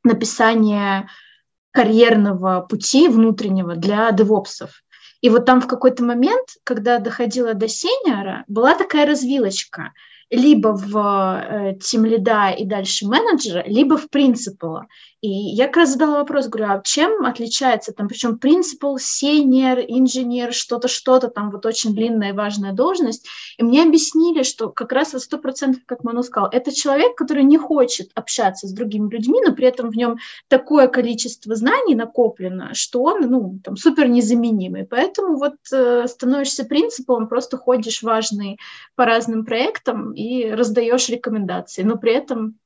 [0.04, 1.08] написание
[1.72, 4.82] карьерного пути внутреннего для девопсов.
[5.20, 9.92] И вот там в какой-то момент, когда доходила до сеньора, была такая развилочка–
[10.30, 14.86] либо в э, тим лида и дальше менеджера, либо в принципала.
[15.22, 20.52] И я как раз задала вопрос, говорю, а чем отличается там, причем принципал, сеньор, инженер,
[20.52, 23.26] что-то, что-то, там вот очень длинная и важная должность.
[23.56, 27.44] И мне объяснили, что как раз вот сто процентов, как Ману сказал, это человек, который
[27.44, 32.74] не хочет общаться с другими людьми, но при этом в нем такое количество знаний накоплено,
[32.74, 34.84] что он, ну, там, супер незаменимый.
[34.84, 38.58] Поэтому вот э, становишься принципалом, просто ходишь важный
[38.94, 42.58] по разным проектам и раздаешь рекомендации, но при этом,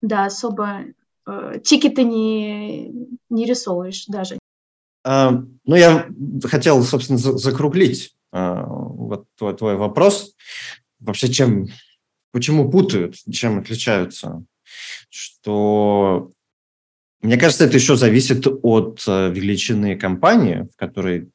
[0.00, 0.84] да, особо
[1.26, 2.90] э, тикеты не,
[3.28, 4.38] не рисуешь даже.
[5.04, 5.32] А,
[5.64, 6.08] ну, я
[6.44, 10.34] хотел, собственно, закруглить а, вот твой, твой вопрос.
[10.98, 11.66] Вообще, чем,
[12.32, 14.42] почему путают, чем отличаются?
[15.10, 16.30] Что,
[17.20, 21.30] мне кажется, это еще зависит от э, величины компании, в которой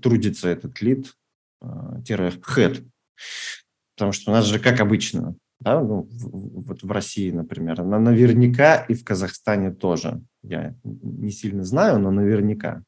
[0.00, 1.12] трудится этот лид,
[2.46, 2.84] хед.
[3.96, 8.76] Потому что у нас же, как обычно, да, ну, вот в России, например, она наверняка
[8.76, 10.20] и в Казахстане тоже.
[10.42, 12.82] Я не сильно знаю, но наверняка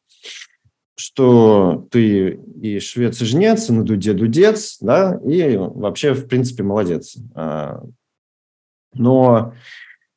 [0.98, 6.64] что ты и швец, и жнец, и на дуде дудец, да, и вообще, в принципе,
[6.64, 7.16] молодец.
[7.36, 7.80] А,
[8.94, 9.54] но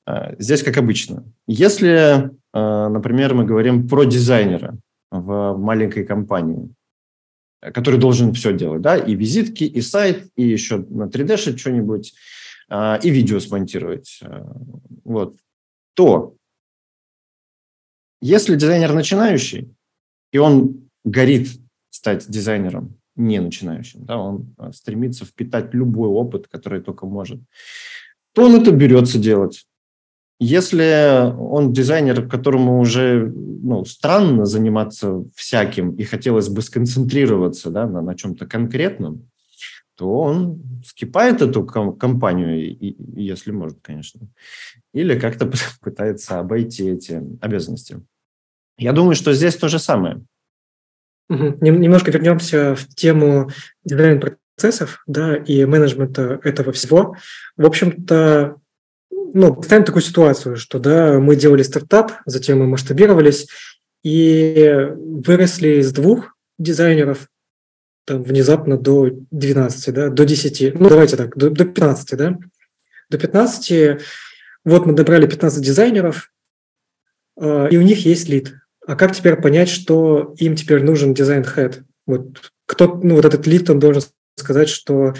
[0.08, 1.23] а, здесь как обычно.
[1.45, 4.75] Если, а, например, мы говорим про дизайнера
[5.12, 6.73] в маленькой компании,
[7.62, 12.13] который должен все делать, да, и визитки, и сайт, и еще на 3D шить что-нибудь,
[12.69, 14.52] а, и видео смонтировать, а,
[15.04, 15.36] вот,
[15.93, 16.36] то
[18.21, 19.74] если дизайнер начинающий,
[20.32, 21.50] и он горит
[21.89, 27.41] стать дизайнером, не начинающим, да, он а, стремится впитать любой опыт, который только может,
[28.34, 29.65] то он это берется делать.
[30.43, 38.01] Если он дизайнер, которому уже ну, странно заниматься всяким и хотелось бы сконцентрироваться да, на,
[38.01, 39.30] на чем-то конкретном,
[39.95, 44.21] то он скипает эту компанию, и, и, если может, конечно,
[44.95, 48.01] или как-то пытается обойти эти обязанности.
[48.80, 50.25] Я думаю, что здесь то же самое.
[51.30, 53.51] Немножко вернемся в тему
[53.86, 57.15] дизайн-процессов да, и менеджмента этого всего.
[57.58, 58.56] В общем-то,
[59.33, 63.47] ну, представим такую ситуацию, что да, мы делали стартап, затем мы масштабировались
[64.03, 67.27] и выросли из двух дизайнеров
[68.05, 72.37] там, внезапно до 12, да, до 10, ну давайте так, до, до 15, да,
[73.09, 74.01] до 15,
[74.65, 76.31] вот мы добрали 15 дизайнеров,
[77.39, 78.55] э, и у них есть лид.
[78.85, 81.84] А как теперь понять, что им теперь нужен design head?
[82.07, 84.01] Вот кто, ну вот этот лид, он должен
[84.35, 85.13] сказать, что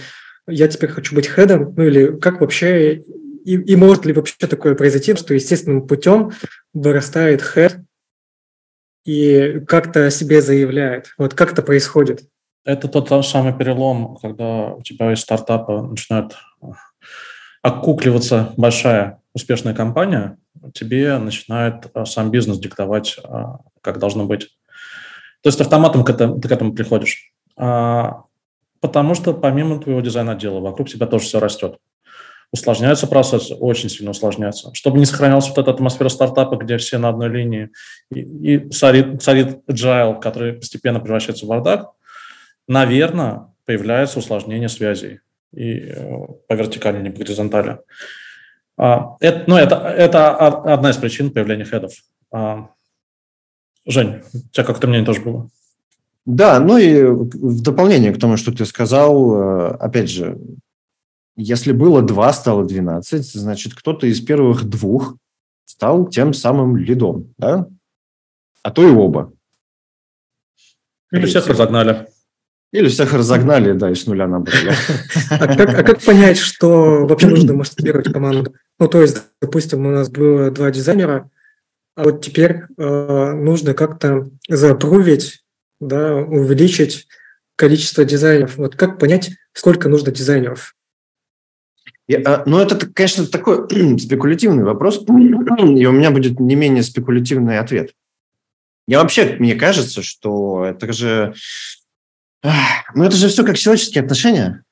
[0.48, 3.04] я теперь хочу быть хедом, ну или как вообще
[3.44, 6.32] и, и может ли вообще такое произойти, что естественным путем
[6.74, 7.80] вырастает хед
[9.06, 11.14] и как-то о себе заявляет?
[11.18, 12.24] Вот как это происходит?
[12.64, 16.36] Это тот самый перелом, когда у тебя из стартапа начинает
[17.62, 20.38] окукливаться большая успешная компания,
[20.74, 24.50] тебе начинает а, сам бизнес диктовать, а, как должно быть.
[25.42, 27.32] То есть автоматом к этому, ты к этому приходишь.
[27.58, 28.24] А,
[28.80, 31.78] потому что помимо твоего дизайна отдела, вокруг тебя тоже все растет.
[32.54, 34.74] Усложняется процесс, очень сильно усложняется.
[34.74, 37.70] Чтобы не сохранялась вот эта атмосфера стартапа, где все на одной линии,
[38.12, 41.92] и, и царит, царит agile, который постепенно превращается в бардак,
[42.68, 45.22] наверное, появляется усложнение связей
[45.54, 47.80] и э, по вертикали, не по горизонтали.
[48.78, 51.94] А, это, ну, это, это одна из причин появления хедов.
[52.32, 52.70] А,
[53.86, 55.50] Жень, у тебя как-то мнение тоже было?
[56.26, 60.38] Да, ну и в дополнение к тому, что ты сказал, э, опять же,
[61.36, 65.16] если было два, стало 12, значит, кто-то из первых двух
[65.66, 67.68] стал тем самым лидом, да?
[68.64, 69.34] А то и оба.
[71.12, 72.08] Или всех разогнали.
[72.72, 74.74] Или всех разогнали, да, и с нуля набрали.
[75.30, 78.54] А как, а как понять, что вообще нужно масштабировать команду?
[78.80, 81.30] Ну, то есть, допустим, у нас было два дизайнера,
[81.96, 85.44] а вот теперь э, нужно как-то запрувить,
[85.82, 87.08] да, увеличить
[87.58, 88.58] количество дизайнеров.
[88.58, 90.76] Вот как понять, сколько нужно дизайнеров?
[92.12, 93.68] Я, а, ну, это, конечно, такой
[94.00, 97.94] спекулятивный вопрос, и у меня будет не менее спекулятивный ответ.
[98.88, 101.34] Я вообще, мне кажется, что это же
[102.44, 104.64] ну, это же все как человеческие отношения.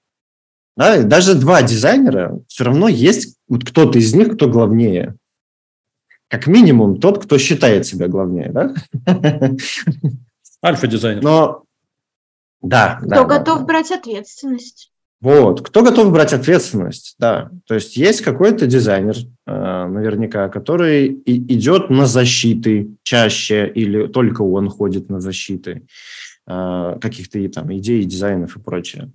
[0.76, 1.02] Да?
[1.04, 5.16] Даже два дизайнера, все равно есть вот кто-то из них, кто главнее.
[6.28, 8.52] Как минимум тот, кто считает себя главнее.
[8.52, 8.74] Да?
[10.66, 11.24] Альфа-дизайнер.
[11.24, 11.64] Но
[12.62, 12.98] да.
[12.98, 13.66] Кто да, готов да.
[13.66, 14.92] брать ответственность?
[15.22, 17.52] Вот, кто готов брать ответственность, да.
[17.68, 24.44] То есть есть какой-то дизайнер, э, наверняка, который и идет на защиты чаще или только
[24.44, 25.84] он ходит на защиты.
[26.50, 29.12] Э, каких-то там идей, дизайнов и прочее.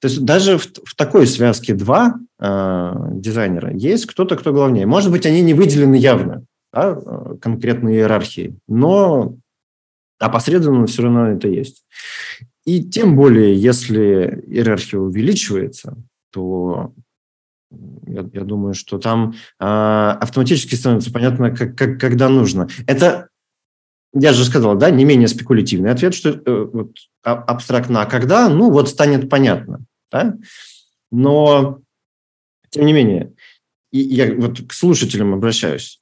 [0.00, 4.86] То есть даже в, в такой связке два э, дизайнера есть кто-то, кто главнее.
[4.86, 9.34] Может быть, они не выделены явно, да, э, конкретной иерархии, но
[10.20, 11.84] опосредованно все равно это есть.
[12.66, 15.96] И тем более, если иерархия увеличивается,
[16.30, 16.92] то
[18.06, 22.68] я, я думаю, что там э, автоматически становится понятно, как, как, когда нужно.
[22.86, 23.28] Это
[24.12, 28.48] я же сказал, да, не менее спекулятивный ответ, что э, вот, а, абстрактно, а когда,
[28.48, 30.36] ну, вот станет понятно, да?
[31.10, 31.80] Но,
[32.70, 33.34] тем не менее,
[33.92, 36.00] и я вот к слушателям обращаюсь.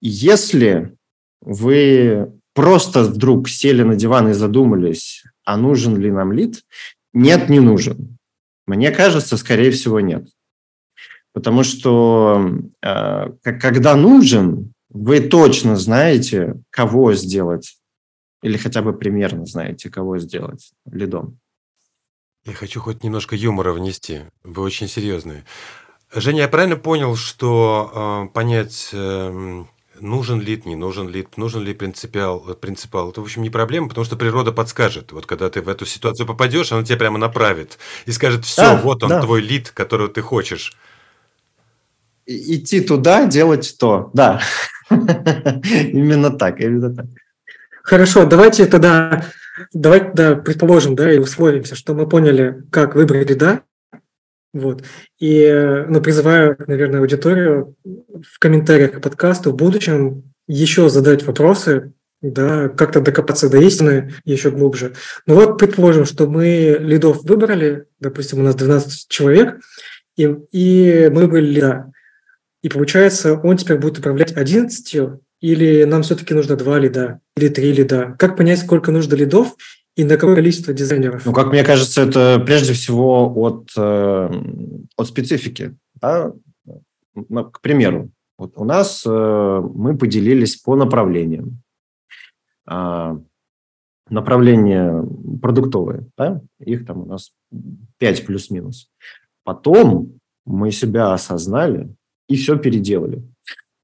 [0.00, 0.96] Если
[1.40, 6.64] вы просто вдруг сели на диван и задумались, а нужен ли нам лид,
[7.12, 8.18] нет, не нужен.
[8.66, 10.28] Мне кажется, скорее всего, нет.
[11.32, 17.76] Потому что э, когда нужен, вы точно знаете, кого сделать,
[18.42, 21.38] или хотя бы примерно знаете, кого сделать лидом.
[22.44, 24.22] Я хочу хоть немножко юмора внести.
[24.42, 25.44] Вы очень серьезные.
[26.12, 29.64] Женя, я правильно понял, что э, понять, э,
[30.00, 34.04] нужен лид, не нужен лид, нужен ли принципиал, принципал, это, в общем, не проблема, потому
[34.04, 35.12] что природа подскажет.
[35.12, 38.76] Вот когда ты в эту ситуацию попадешь, она тебя прямо направит и скажет, все, да,
[38.76, 39.20] вот он, да.
[39.20, 40.76] твой лид, которого ты хочешь.
[42.26, 44.40] идти туда, делать то, да.
[44.90, 47.06] Именно так, именно так.
[47.82, 49.26] Хорошо, давайте тогда,
[49.72, 53.62] давайте да, предположим, да, и условимся, что мы поняли, как выбрать да,
[54.54, 54.84] вот.
[55.18, 62.68] И ну, призываю, наверное, аудиторию в комментариях к подкасту в будущем еще задать вопросы, да,
[62.68, 64.94] как-то докопаться до истины еще глубже.
[65.26, 69.60] Ну вот, предположим, что мы лидов выбрали, допустим, у нас 12 человек,
[70.16, 71.92] и, и мы выбрали лида.
[72.62, 74.96] И получается, он теперь будет управлять 11,
[75.40, 78.14] или нам все-таки нужно два лида, или три лида?
[78.18, 79.54] Как понять, сколько нужно лидов
[79.96, 81.24] и на количество дизайнеров?
[81.24, 84.30] Ну, как мне кажется, это прежде всего от, э,
[84.96, 85.76] от специфики.
[86.00, 86.32] Да?
[87.14, 89.10] Ну, к примеру, вот у нас э,
[89.74, 91.62] мы поделились по направлениям.
[92.68, 93.16] Э,
[94.10, 95.04] направления
[95.40, 96.40] продуктовые, да?
[96.58, 97.32] их там у нас
[97.98, 98.90] 5 плюс-минус.
[99.44, 101.94] Потом мы себя осознали,
[102.28, 103.22] и все переделали.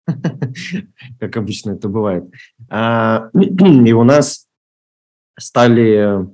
[1.21, 2.25] Как обычно это бывает.
[2.69, 4.49] А, и у нас
[5.41, 6.27] стали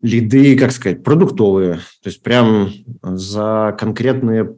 [0.00, 1.74] лиды, как сказать, продуктовые.
[2.02, 2.70] То есть прям
[3.02, 4.56] за конкретные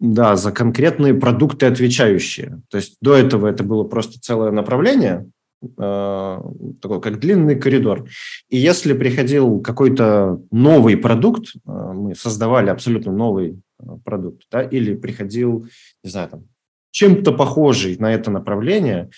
[0.00, 2.62] да, за конкретные продукты отвечающие.
[2.70, 5.30] То есть до этого это было просто целое направление,
[5.62, 6.40] э,
[6.80, 8.08] такой как длинный коридор.
[8.48, 13.60] И если приходил какой-то новый продукт, э, мы создавали абсолютно новый
[14.02, 15.66] продукт, да, или приходил,
[16.02, 16.44] не знаю, там,
[16.92, 19.10] чем-то похожий на это направление,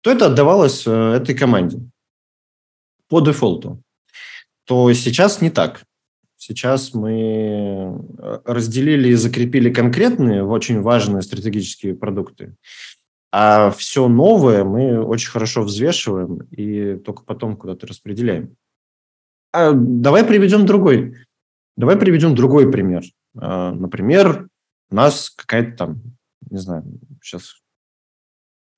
[0.00, 1.80] то это отдавалось э, этой команде
[3.08, 3.82] по дефолту.
[4.64, 5.84] То сейчас не так.
[6.36, 8.00] Сейчас мы
[8.44, 12.54] разделили и закрепили конкретные, очень важные стратегические продукты.
[13.32, 18.54] А все новое мы очень хорошо взвешиваем и только потом куда-то распределяем.
[19.52, 21.16] А давай приведем другой.
[21.76, 23.02] Давай приведем другой пример.
[23.36, 24.48] А, например,
[24.90, 26.02] у нас какая-то там,
[26.50, 26.84] не знаю,
[27.22, 27.56] сейчас,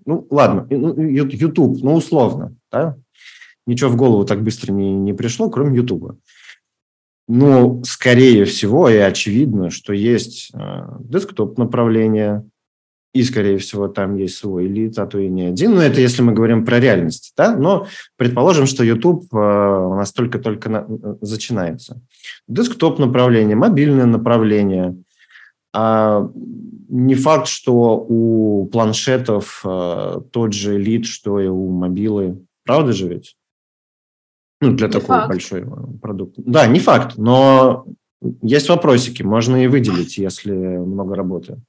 [0.05, 2.97] ну ладно, YouTube, ну, ну условно, да?
[3.67, 6.19] Ничего в голову так быстро не, не пришло, кроме YouTube.
[7.29, 10.59] Ну, скорее всего и очевидно, что есть э,
[11.01, 12.45] десктоп направление,
[13.13, 15.75] и, скорее всего, там есть свой элит, а то и не один.
[15.75, 17.57] Но это если мы говорим про реальность, да?
[17.57, 22.01] Но предположим, что YouTube э, у нас только-только на, э, начинается.
[22.47, 24.97] Десктоп направление, мобильное направление.
[25.73, 26.29] А
[26.89, 32.45] не факт, что у планшетов э, тот же элит, что и у мобилы.
[32.65, 33.37] Правда же ведь?
[34.61, 35.29] Ну, для не такого факт.
[35.29, 35.65] большой
[36.01, 36.43] продукта.
[36.45, 37.87] Да, не факт, но
[38.43, 41.61] есть вопросики, можно и выделить, если много работы.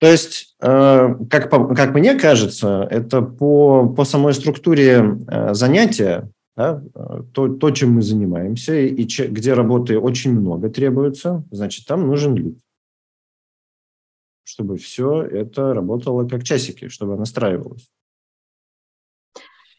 [0.00, 6.82] То есть, э, как, как мне кажется, это по, по самой структуре э, занятия, да,
[7.32, 12.34] то, то, чем мы занимаемся, и че, где работы очень много требуется, значит, там нужен
[12.34, 12.58] лид.
[14.42, 17.88] Чтобы все это работало как часики, чтобы настраивалось.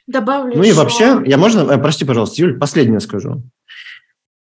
[0.07, 0.71] Добавлю Ну еще...
[0.71, 3.41] и вообще, я можно, э, прости, пожалуйста, Юль, последнее скажу.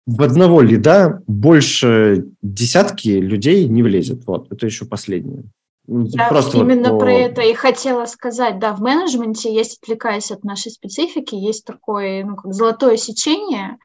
[0.07, 4.27] В одного лида больше десятки людей не влезет.
[4.27, 5.45] Вот, это еще последнее.
[5.87, 8.59] Я Просто именно вот про это и хотела сказать.
[8.59, 13.79] Да, в менеджменте, есть, отвлекаясь от нашей специфики, есть такое ну, как золотое сечение,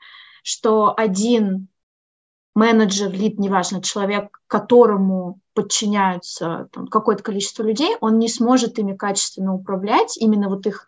[0.43, 1.67] что один
[2.55, 9.53] менеджер, лид, неважно, человек, которому подчиняются там, какое-то количество людей, он не сможет ими качественно
[9.53, 10.87] управлять, именно вот их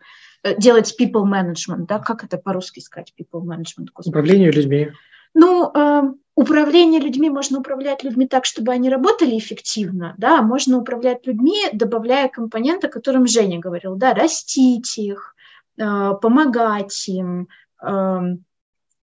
[0.58, 3.88] делать people management, да, как это по-русски сказать, people management?
[3.94, 4.08] Господи.
[4.08, 4.90] Управление людьми.
[5.34, 6.02] Ну, э,
[6.34, 12.28] управление людьми можно управлять людьми так, чтобы они работали эффективно, да, можно управлять людьми, добавляя
[12.28, 15.34] компоненты, о котором Женя говорил, да, растить их,
[15.78, 17.48] э, помогать им,
[17.82, 18.20] э,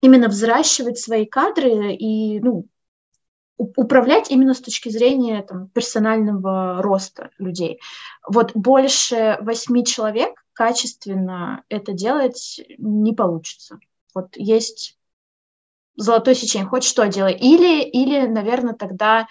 [0.02, 2.66] именно взращивать свои кадры и, ну,
[3.58, 7.80] управлять именно с точки зрения там, персонального роста людей.
[8.28, 13.80] Вот больше восьми человек качественно это делать не получится.
[14.14, 14.96] Вот есть
[15.96, 17.34] золотое сечение, хоть что делай.
[17.34, 19.26] Или, или, наверное, тогда,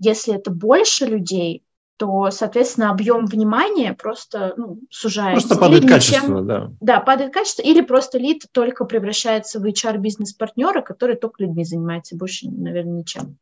[0.00, 1.62] если это больше людей,
[1.98, 5.46] то, соответственно, объем внимания просто ну, сужается.
[5.46, 6.72] Просто падает или качество, ничем, да.
[6.80, 12.50] Да, падает качество, или просто лид только превращается в HR-бизнес-партнера, который только людьми занимается, больше,
[12.50, 13.38] наверное, ничем.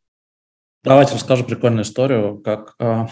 [0.82, 2.42] Давайте расскажу прикольную историю.
[2.44, 3.06] Как, э,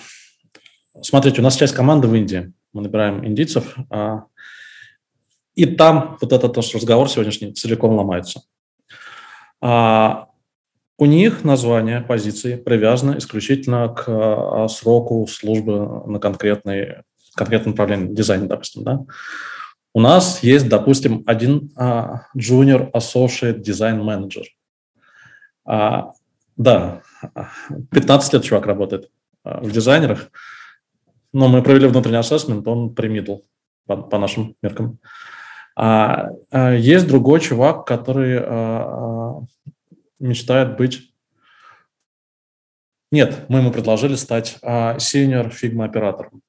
[1.01, 2.53] смотрите, у нас часть команды в Индии.
[2.73, 4.21] Мы набираем индийцев, э,
[5.55, 8.43] и там вот этот наш разговор сегодняшний целиком ломается.
[9.61, 10.29] А
[10.99, 17.03] у них название позиции привязано исключительно к а, сроку службы на конкретный,
[17.35, 18.85] конкретное направление дизайна, допустим.
[18.85, 19.05] Да?
[19.95, 24.45] У нас есть, допустим, один а, junior associate design manager.
[25.65, 26.13] А,
[26.57, 27.03] да,
[27.91, 29.11] 15 лет чувак работает
[29.45, 30.31] а, в дизайнерах,
[31.33, 33.39] но мы провели внутренний ассессмент, он примидл
[33.87, 34.99] по, по нашим меркам.
[35.75, 39.41] А, а есть другой чувак, который а, а,
[40.19, 41.09] мечтает быть...
[43.11, 46.43] Нет, мы ему предложили стать а, senior Figma оператором.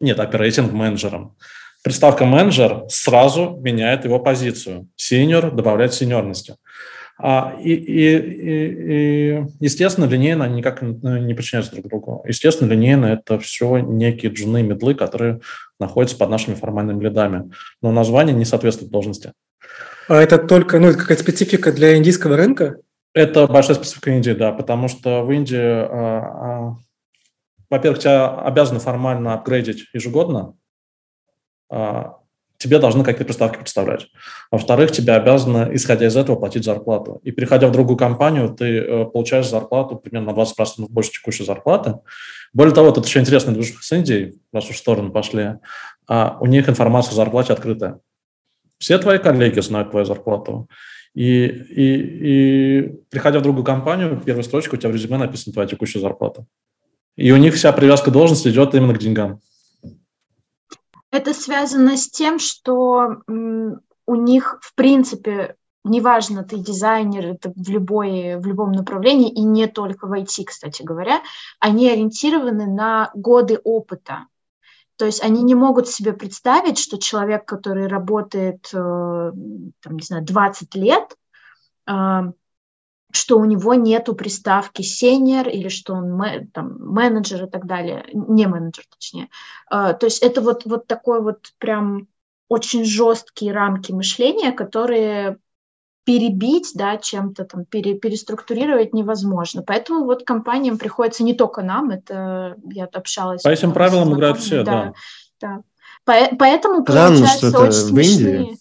[0.00, 1.36] Нет, оперейтинг менеджером.
[1.82, 4.88] Приставка менеджер сразу меняет его позицию.
[4.98, 6.56] Senior добавляет сеньорности.
[7.24, 12.24] И, и, и, и, естественно, линейно они никак не подчиняются друг другу.
[12.28, 15.40] Естественно, линейно это все некие джуны, медлы, которые
[15.80, 17.50] находятся под нашими формальными лидами.
[17.80, 19.32] Но название не соответствует должности.
[20.06, 22.76] А это только, ну, это какая-то специфика для индийского рынка?
[23.14, 26.76] Это большая специфика Индии, да, потому что в Индии, а, а,
[27.70, 30.56] во-первых, тебя обязаны формально апгрейдить ежегодно,
[31.70, 32.18] а,
[32.64, 34.08] тебе должны какие-то приставки представлять.
[34.50, 37.20] Во-вторых, тебе обязаны, исходя из этого, платить зарплату.
[37.22, 41.96] И переходя в другую компанию, ты э, получаешь зарплату примерно на 20% больше текущей зарплаты.
[42.54, 45.56] Более того, тут еще интересный движуха с Индией, раз уж в сторону пошли.
[46.08, 47.98] А у них информация о зарплате открытая.
[48.78, 50.66] Все твои коллеги знают твою зарплату.
[51.14, 55.68] И, и, и приходя в другую компанию, первая строчка у тебя в резюме написана твоя
[55.68, 56.46] текущая зарплата.
[57.16, 59.40] И у них вся привязка должности идет именно к деньгам.
[61.14, 65.54] Это связано с тем, что у них, в принципе,
[65.84, 70.82] неважно, ты дизайнер, это в, любой, в любом направлении, и не только в IT, кстати
[70.82, 71.22] говоря,
[71.60, 74.26] они ориентированы на годы опыта.
[74.96, 80.24] То есть они не могут себе представить, что человек, который работает, э, там, не знаю,
[80.24, 81.16] 20 лет,
[83.16, 86.20] что у него нету приставки senior или что он
[86.52, 89.28] там, менеджер и так далее, не менеджер точнее.
[89.70, 92.08] То есть это вот, вот такой вот прям
[92.48, 95.38] очень жесткие рамки мышления, которые
[96.04, 99.62] перебить, да, чем-то там, пере, переструктурировать невозможно.
[99.62, 103.42] Поэтому вот компаниям приходится не только нам, это я общалась...
[103.42, 104.92] По этим правилам играют все, да.
[105.40, 105.62] да.
[106.04, 106.28] да.
[106.38, 108.58] поэтому Странно, получается что это очень в Индии.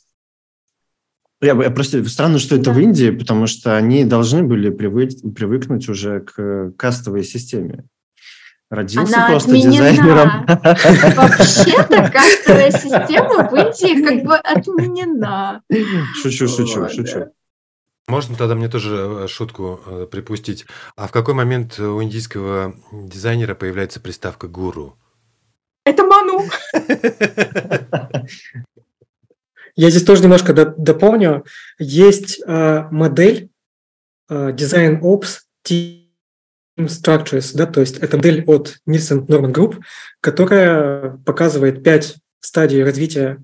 [1.44, 2.74] Я, я просто странно, что это да.
[2.74, 7.84] в Индии, потому что они должны были привык, привыкнуть уже к кастовой системе.
[8.70, 9.91] Родился Она просто отменена.
[9.91, 10.46] дизайнером.
[11.16, 15.62] Вообще-то кастовая система в Индии как бы отменена.
[16.16, 17.26] Шучу, шучу, шучу.
[18.08, 20.66] Можно тогда мне тоже э, шутку э, припустить.
[20.96, 24.98] А в какой момент у индийского дизайнера появляется приставка гуру?
[25.86, 26.41] Это Ману.
[29.76, 31.45] Я здесь тоже немножко дополню.
[31.80, 33.49] Есть э, модель
[34.30, 35.39] э, Design Ops
[36.80, 39.80] Structures, да, то есть это модель от Nielsen Norman Group,
[40.21, 43.43] которая показывает пять стадий развития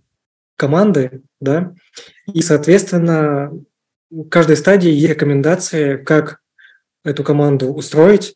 [0.55, 1.73] команды, да,
[2.33, 3.51] и, соответственно,
[4.09, 6.39] у каждой стадии есть рекомендации, как
[7.03, 8.35] эту команду устроить,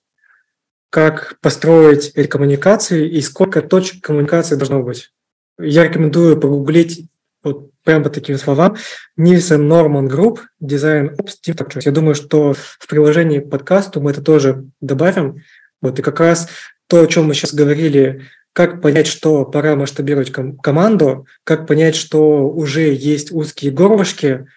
[0.89, 5.11] как построить эти коммуникации и сколько точек коммуникации должно быть.
[5.59, 7.07] Я рекомендую погуглить
[7.43, 8.77] вот прямо по таким словам.
[9.17, 11.81] Nielsen Norman Group, Design Ops Team Structures.
[11.85, 15.43] Я думаю, что в приложении к подкасту мы это тоже добавим.
[15.81, 16.47] Вот и как раз
[16.87, 18.23] то, о чем мы сейчас говорили,
[18.53, 24.47] как понять, что пора масштабировать ком- команду, как понять, что уже есть узкие горлышки,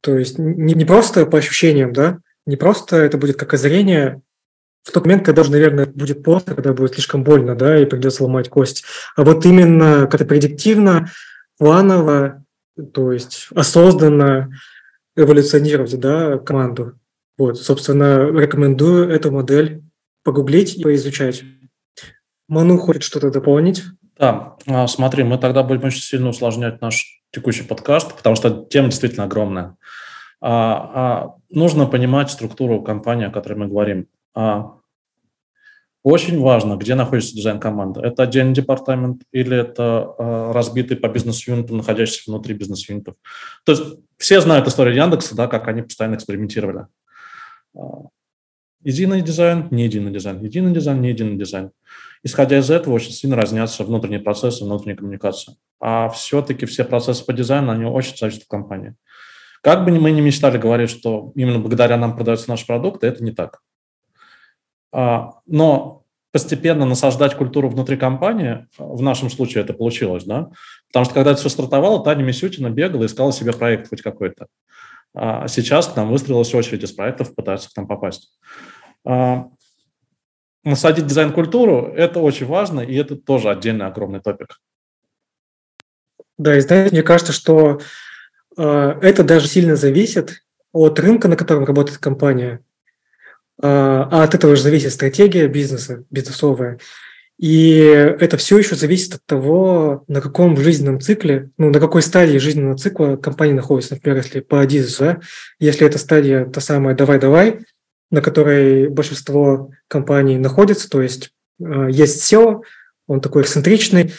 [0.00, 4.22] то есть не, не просто по ощущениям, да, не просто это будет как озарение
[4.82, 8.24] в тот момент, когда уже, наверное, будет поздно, когда будет слишком больно, да, и придется
[8.24, 8.84] ломать кость,
[9.14, 11.10] а вот именно как-то предиктивно,
[11.60, 12.42] планово,
[12.94, 14.50] то есть осознанно
[15.14, 16.94] эволюционировать да, команду.
[17.36, 19.82] Вот, собственно, рекомендую эту модель
[20.24, 21.42] погуглить и поизучать.
[22.48, 23.84] Ману хочет что-то дополнить?
[24.18, 28.88] Да, а, смотри, мы тогда будем очень сильно усложнять наш текущий подкаст, потому что тема
[28.88, 29.76] действительно огромная.
[30.40, 34.06] А, а, нужно понимать структуру компании, о которой мы говорим.
[34.34, 34.76] А,
[36.02, 38.00] очень важно, где находится дизайн-команда.
[38.00, 43.16] Это отдельный департамент или это э, разбитый по бизнес-юнитам, находящийся внутри бизнес-юнитов.
[43.64, 43.84] То есть
[44.16, 46.86] все знают историю Яндекса, да, как они постоянно экспериментировали.
[47.76, 47.80] Э,
[48.82, 51.70] единый дизайн, не единый дизайн, единый дизайн, не единый дизайн.
[52.22, 55.56] Исходя из этого, очень сильно разнятся внутренние процессы, внутренняя коммуникация.
[55.80, 58.94] А все-таки все процессы по дизайну, они очень зависят от компании.
[59.62, 63.32] Как бы мы ни мечтали говорить, что именно благодаря нам продаются наши продукты, это не
[63.32, 63.60] так.
[64.92, 70.50] А, но постепенно насаждать культуру внутри компании, в нашем случае это получилось, да,
[70.88, 74.46] потому что когда это все стартовало, Таня Мисютина бегала, искала себе проект хоть какой-то.
[75.12, 78.38] А сейчас к нам выстроилась очередь из проектов, пытаются к нам попасть.
[79.04, 79.48] А,
[80.64, 84.60] насадить дизайн-культуру– это очень важно, и это тоже отдельный огромный топик.
[86.38, 87.80] Да, и знаете, мне кажется, что
[88.56, 92.64] э, это даже сильно зависит от рынка, на котором работает компания.
[93.62, 96.78] А, а от этого же зависит стратегия бизнеса, бизнесовая.
[97.38, 102.36] И это все еще зависит от того, на каком жизненном цикле, ну, на какой стадии
[102.36, 103.94] жизненного цикла компания находится.
[103.94, 105.20] Например, если по Adidas, да,
[105.58, 107.60] если эта стадия та самая «давай-давай»,
[108.10, 111.30] на которой большинство компаний находится, то есть
[111.60, 112.62] э, есть SEO,
[113.06, 114.12] он такой эксцентричный,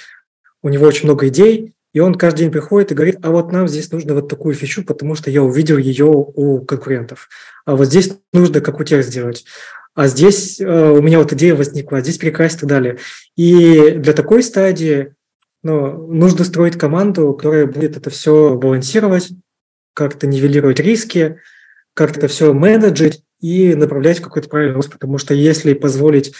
[0.63, 3.67] у него очень много идей, и он каждый день приходит и говорит, а вот нам
[3.67, 7.29] здесь нужно вот такую фичу, потому что я увидел ее у конкурентов.
[7.65, 9.45] А вот здесь нужно как у тех сделать.
[9.93, 12.97] А здесь э, у меня вот идея возникла, здесь прекрасно и так далее.
[13.35, 15.13] И для такой стадии
[15.63, 19.29] ну, нужно строить команду, которая будет это все балансировать,
[19.93, 21.39] как-то нивелировать риски,
[21.93, 24.93] как-то это все менеджить и направлять в какой-то правильный рост.
[24.93, 26.33] Потому что если позволить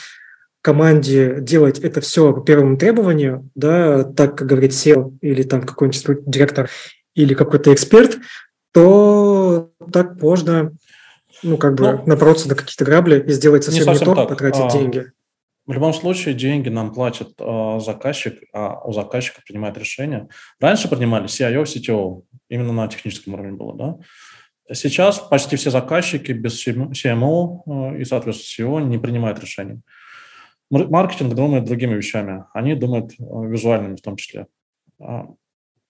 [0.61, 6.25] команде делать это все по первому требованию, да, так как говорит SEO или там какой-нибудь
[6.25, 6.69] директор
[7.15, 8.19] или какой-то эксперт,
[8.73, 10.71] то так можно
[11.43, 14.29] ну, как бы ну, напороться на какие-то грабли и сделать совсем не, не то, так.
[14.29, 15.11] потратить а, деньги.
[15.65, 20.27] В любом случае, деньги нам платит а, заказчик, а у заказчика принимает решение.
[20.59, 23.97] Раньше принимали CIO, CTO, именно на техническом уровне было, да.
[24.73, 29.81] Сейчас почти все заказчики без CMO а, и, соответственно, CEO не принимают решений.
[30.71, 32.45] Маркетинг думает другими вещами.
[32.53, 34.47] Они думают э, визуальными в том числе.
[34.99, 35.27] А,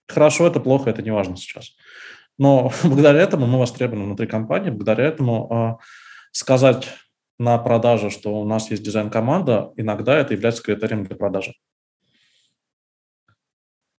[0.08, 1.76] хорошо это, плохо это, не важно сейчас.
[2.38, 5.78] Но благодаря этому мы востребованы внутри компании, благодаря этому а,
[6.32, 6.90] сказать
[7.38, 11.54] на продаже, что у нас есть дизайн-команда, иногда это является критерием для продажи.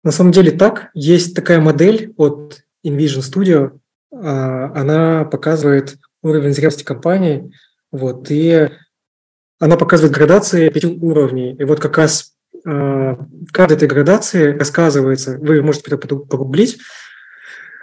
[0.05, 0.91] На самом деле так.
[0.95, 3.78] Есть такая модель от InVision Studio,
[4.12, 7.53] а, она показывает уровень зрелости компании,
[7.93, 8.70] вот, и
[9.63, 11.55] она показывает градации пяти уровней.
[11.55, 12.33] И вот как раз
[12.67, 16.81] а, в каждой этой градации рассказывается, вы можете это погуглить,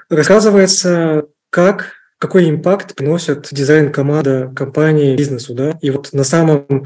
[0.09, 5.53] рассказывается, как, какой импакт приносит дизайн команда компании бизнесу.
[5.53, 5.79] Да?
[5.81, 6.83] И вот на самом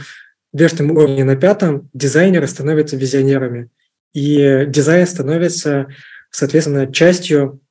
[0.53, 3.69] верхнем уровне, на пятом, дизайнеры становятся визионерами.
[4.13, 5.87] И дизайн становится,
[6.29, 7.61] соответственно, частью,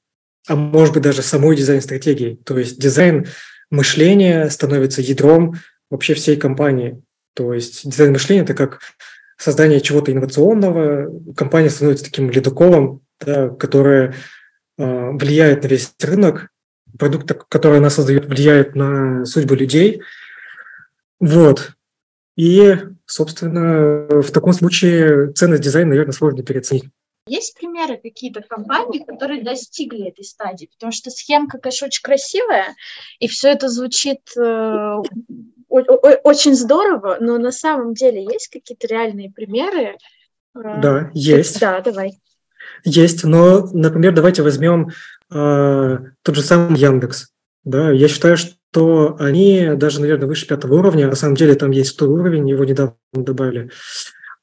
[0.48, 2.40] а может быть даже самой дизайн-стратегии.
[2.44, 3.28] То есть дизайн
[3.70, 5.54] мышления становится ядром
[5.88, 7.00] вообще всей компании.
[7.34, 8.80] То есть дизайн мышления– это как
[9.36, 11.10] создание чего-то инновационного.
[11.34, 14.14] Компания становится таким ледоколом, да, которое
[14.78, 16.48] э, влияет на весь рынок.
[16.98, 20.02] Продукт, который она создает, влияет на судьбу людей.
[21.20, 21.72] Вот.
[22.36, 22.76] И,
[23.06, 26.84] собственно, в таком случае ценность дизайна, наверное, сложно переоценить.
[27.28, 30.68] Есть примеры какие-то компаний, которые достигли этой стадии?
[30.72, 32.74] Потому что схемка, конечно, очень красивая,
[33.20, 34.96] и все это звучит э,
[35.72, 39.96] очень здорово, но на самом деле есть какие-то реальные примеры?
[40.54, 41.60] Э, да, есть.
[41.60, 42.20] Да, давай.
[42.84, 44.90] Есть, но, например, давайте возьмем
[45.30, 47.28] э, тот же самый Яндекс.
[47.64, 51.08] Да, я считаю, что они даже, наверное, выше пятого уровня.
[51.08, 53.70] На самом деле там есть второй уровень, его недавно добавили.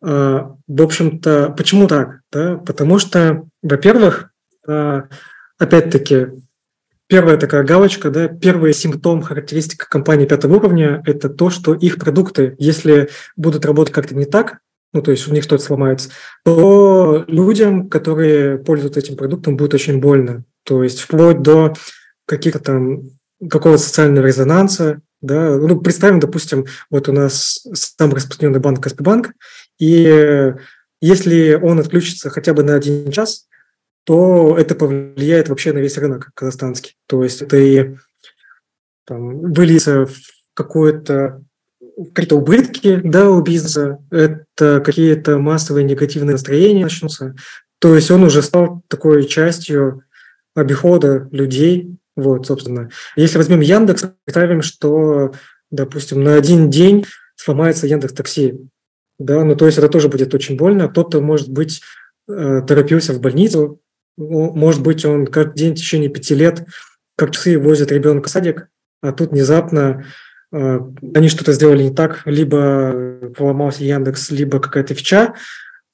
[0.02, 2.22] Э, в общем-то, почему так?
[2.32, 2.58] Да?
[2.58, 4.32] Потому что, во-первых,
[4.68, 5.02] э,
[5.58, 6.28] опять-таки,
[7.10, 12.55] Первая такая галочка, да, первый симптом, характеристика компании пятого уровня– это то, что их продукты,
[12.60, 14.60] если будут работать как-то не так,
[14.93, 16.12] ну, то есть у них что-то сломается,
[16.45, 20.43] то людям, которые пользуются этим продуктом, будет очень больно.
[20.64, 21.74] То есть вплоть до
[22.28, 23.01] каких-то там
[23.49, 29.32] какого-то социального резонанса, да, ну, представим, допустим, вот у нас самый распространенный банк Каспибанк,
[29.80, 30.53] и
[31.01, 33.47] если он отключится хотя бы на один час,
[34.10, 36.95] то это повлияет вообще на весь рынок казахстанский.
[37.05, 37.95] То есть и
[39.05, 40.16] там, выльется в
[40.55, 41.43] какое-то
[42.16, 47.36] какие-то убытки да, у бизнеса, это какие-то массовые негативные настроения начнутся.
[47.78, 50.01] То есть он уже стал такой частью
[50.55, 51.95] обихода людей.
[52.16, 52.89] Вот, собственно.
[53.16, 55.36] Если возьмем Яндекс, представим, что,
[55.70, 57.05] допустим, на один день
[57.36, 58.60] сломается Яндекс Такси.
[59.20, 60.88] Да, ну то есть это тоже будет очень больно.
[60.88, 61.84] Кто-то, может быть,
[62.28, 63.80] э, торопился в больницу,
[64.20, 66.65] может быть, он каждый день в течение пяти лет
[67.15, 68.70] как часы возит ребенка в садик,
[69.01, 70.05] а тут внезапно
[70.51, 70.80] э,
[71.13, 75.34] они что-то сделали не так, либо поломался Яндекс, либо какая-то фича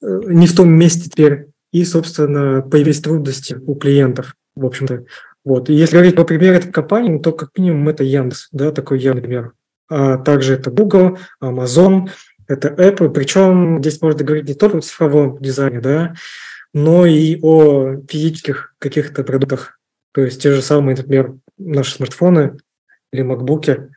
[0.02, 5.04] э, не в том месте теперь, и, собственно, появились трудности у клиентов, в общем-то.
[5.44, 5.68] Вот.
[5.68, 9.14] И если говорить по примеру этой компании, то как минимум это Яндекс, да, такой я,
[9.14, 9.52] например.
[9.88, 12.10] А также это Google, Amazon,
[12.48, 13.10] это Apple.
[13.10, 16.14] Причем здесь можно говорить не только о цифровом дизайне, да,
[16.76, 19.80] но и о физических каких-то продуктах.
[20.12, 22.58] То есть те же самые, например, наши смартфоны
[23.14, 23.88] или макбуки,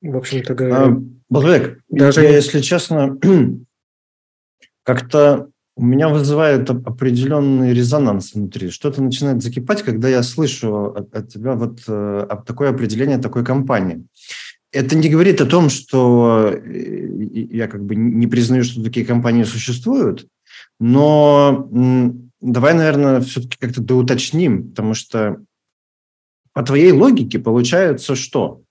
[0.00, 0.86] в общем-то говоря.
[0.86, 0.96] А,
[1.28, 2.24] Балвек, даже...
[2.24, 3.16] я, если честно,
[4.82, 8.70] как-то у меня вызывает определенный резонанс внутри.
[8.70, 14.04] Что-то начинает закипать, когда я слышу от, от тебя вот э, такое определение такой компании.
[14.72, 19.44] Это не говорит о том, что э, я как бы не признаю, что такие компании
[19.44, 20.26] существуют,
[20.84, 21.68] но
[22.40, 25.40] давай, наверное, все-таки как-то доуточним, потому что
[26.52, 28.62] по твоей логике получается что?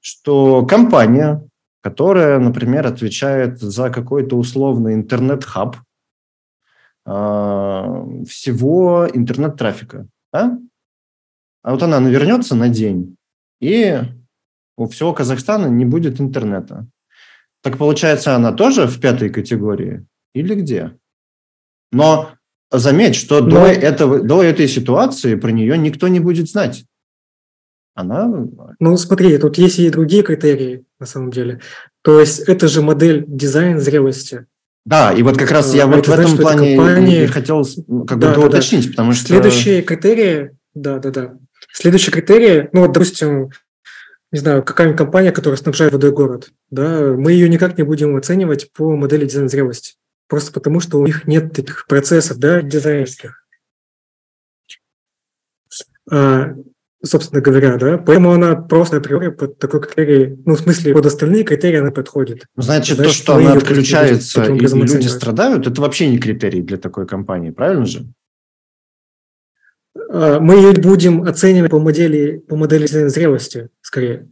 [0.00, 1.48] Что компания,
[1.80, 5.76] которая, например, отвечает за какой-то условный интернет-хаб
[7.06, 10.58] а, всего интернет-трафика, да?
[11.62, 13.16] а вот она навернется на день,
[13.60, 14.00] и
[14.76, 16.88] у всего Казахстана не будет интернета.
[17.62, 20.98] Так получается, она тоже в пятой категории или где?
[21.94, 22.30] Но
[22.70, 23.50] заметь, что Но...
[23.50, 26.84] до, этого, до этой ситуации про нее никто не будет знать.
[27.94, 28.28] Она...
[28.80, 31.60] Ну, смотри, тут есть и другие критерии, на самом деле.
[32.02, 34.46] То есть это же модель дизайн зрелости.
[34.84, 37.26] Да, и вот как раз я а, вот в этом значит, плане компании...
[37.26, 38.90] хотел ну, как да, бы да, уточнить, да.
[38.90, 39.28] потому что...
[39.28, 41.34] Следующие критерии, да, да, да.
[41.72, 43.50] Следующие критерии, ну вот, допустим,
[44.30, 48.72] не знаю, какая-нибудь компания, которая снабжает водой город, да, мы ее никак не будем оценивать
[48.72, 49.94] по модели дизайн зрелости
[50.34, 53.46] просто потому, что у них нет таких процессов да, дизайнерских.
[56.10, 56.54] А,
[57.04, 61.44] собственно говоря, да, поэтому она просто априори под такой критерий, ну, в смысле, под остальные
[61.44, 62.46] критерии она подходит.
[62.56, 67.06] Значит, Значит то, что она отключается и люди страдают, это вообще не критерий для такой
[67.06, 68.08] компании, правильно же?
[70.10, 74.28] А, мы ее будем оценивать по модели, по модели зрелости, скорее.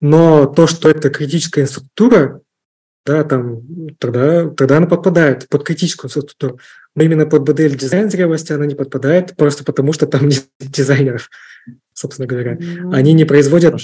[0.00, 2.42] Но то, что это критическая инфраструктура,
[3.08, 3.62] да, там,
[3.98, 6.60] тогда, тогда она подпадает под критическую инфраструктуру.
[6.94, 11.30] Но именно под модель дизайн зрелости она не подпадает, просто потому что там нет дизайнеров,
[11.94, 12.58] собственно говоря.
[12.60, 13.80] Ну, они не производят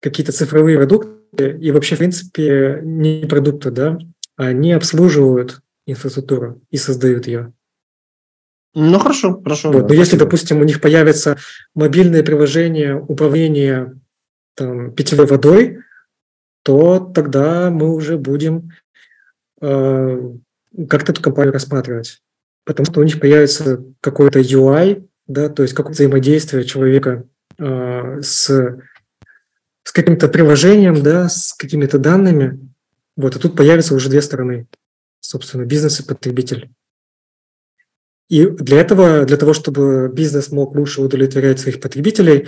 [0.00, 3.98] какие-то цифровые продукты, и вообще, в принципе, не продукты, да,
[4.36, 7.52] они обслуживают инфраструктуру и создают ее.
[8.74, 9.68] Ну, хорошо, хорошо.
[9.68, 9.74] Вот.
[9.74, 10.02] Да, Но спасибо.
[10.02, 11.38] если, допустим, у них появится
[11.74, 13.96] мобильное приложение управления
[14.56, 15.78] там, питьевой водой,
[16.68, 18.72] то тогда мы уже будем
[19.62, 20.32] э,
[20.86, 22.20] как-то эту компанию рассматривать.
[22.66, 27.24] Потому что у них появится какой-то UI, да, то есть какое-то взаимодействие человека
[27.56, 28.50] э, с,
[29.82, 32.60] с каким-то приложением, да, с какими-то данными.
[33.16, 34.66] Вот, и тут появятся уже две стороны,
[35.20, 36.70] собственно, бизнес и потребитель.
[38.28, 42.46] И для этого, для того, чтобы бизнес мог лучше удовлетворять своих потребителей,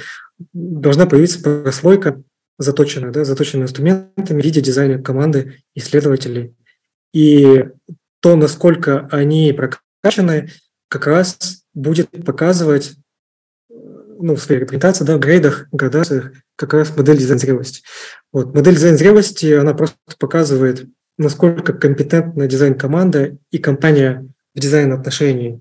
[0.52, 2.22] должна появиться прослойка
[2.60, 6.54] заточенная, да, заточенная инструментами в виде дизайна команды исследователей.
[7.12, 7.64] И
[8.20, 10.50] то, насколько они прокачаны,
[10.88, 12.92] как раз будет показывать
[13.70, 17.82] ну, в своей репрезентации, да, в грейдах, градациях, как раз модель дизайн зрелости.
[18.30, 18.54] Вот.
[18.54, 20.86] Модель дизайн зрелости, она просто показывает,
[21.16, 25.60] насколько компетентна дизайн-команда и компания в дизайн отношении.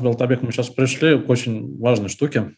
[0.00, 2.56] Белтабек, мы сейчас пришли к очень важной штуке.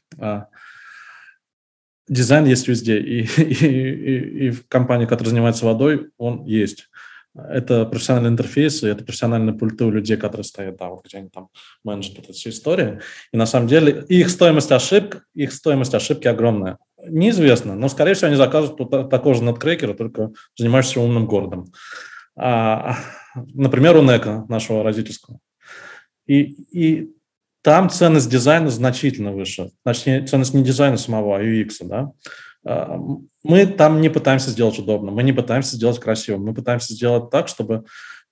[2.11, 6.89] А, дизайн есть везде, и, и, и, и в компании, которая занимается водой, он есть.
[7.33, 11.49] Это профессиональные интерфейсы, это профессиональные пульты у людей, которые стоят, да, вот где они там
[11.85, 13.01] менеджат эту всю историю.
[13.33, 16.79] И на самом деле их стоимость ошибок, их стоимость ошибки огромная.
[17.07, 21.73] Неизвестно, но, скорее всего, они заказывают такого же надкрекера, только занимающегося умным городом.
[22.37, 22.97] А,
[23.35, 25.39] например, у НЭКа, нашего родительского.
[26.27, 26.43] И,
[26.73, 27.15] и
[27.63, 29.71] там ценность дизайна значительно выше.
[29.85, 31.77] Значит, ценность не дизайна самого, а UX.
[31.83, 32.13] Да?
[32.65, 32.99] А,
[33.43, 37.49] мы там не пытаемся сделать удобно, мы не пытаемся сделать красиво, мы пытаемся сделать так,
[37.49, 37.85] чтобы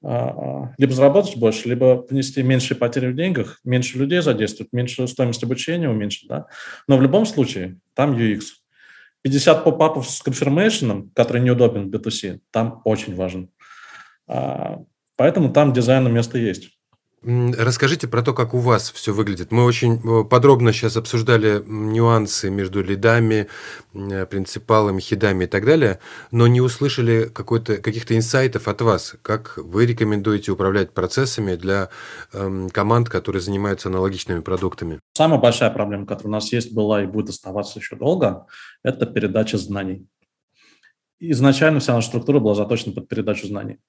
[0.03, 5.43] а, либо заработать больше, либо принести меньшие потери в деньгах, меньше людей задействовать, меньше стоимость
[5.43, 6.29] обучения уменьшить.
[6.29, 6.47] Да?
[6.87, 8.43] Но в любом случае там UX.
[9.23, 13.51] 50 поп-апов с конфирмейшеном, который неудобен в B2C, там очень важен.
[14.29, 14.81] А,
[15.17, 16.78] поэтому там дизайну место есть.
[17.23, 19.51] Расскажите про то, как у вас все выглядит.
[19.51, 23.49] Мы очень э, подробно сейчас обсуждали нюансы между лидами,
[23.93, 25.99] э, принципалами, хидами и так далее,
[26.31, 29.17] но не услышали каких-то инсайтов от вас.
[29.23, 31.89] Как вы рекомендуете управлять процессами для
[32.33, 35.01] эм, команд, которые занимаются аналогичными продуктами?
[35.15, 38.47] Самая большая проблема, которая у нас есть, была и будет оставаться еще долго,
[38.85, 40.07] это передача знаний.
[41.19, 43.81] Изначально вся наша структура была заточена под передачу знаний.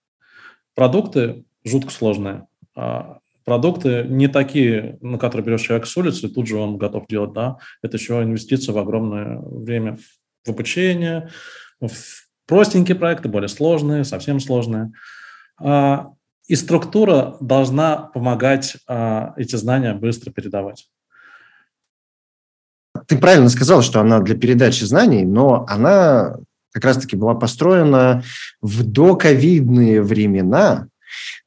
[0.73, 2.48] Продукты жутко сложные
[3.45, 7.33] продукты не такие, на которые берешь человек с улицы, и тут же он готов делать,
[7.33, 9.97] да, это еще инвестиция в огромное время
[10.45, 11.29] в обучение,
[11.81, 11.89] в
[12.45, 14.91] простенькие проекты, более сложные, совсем сложные.
[15.59, 16.11] А,
[16.47, 20.89] и структура должна помогать а, эти знания быстро передавать.
[23.07, 26.37] Ты правильно сказал, что она для передачи знаний, но она
[26.71, 28.23] как раз-таки была построена
[28.61, 30.87] в доковидные времена,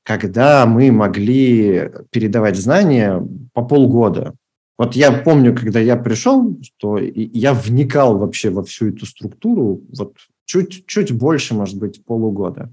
[0.04, 4.34] когда мы могли передавать знания по полгода.
[4.78, 10.14] Вот я помню, когда я пришел, что я вникал вообще во всю эту структуру, вот
[10.44, 12.72] чуть, чуть больше, может быть, полугода.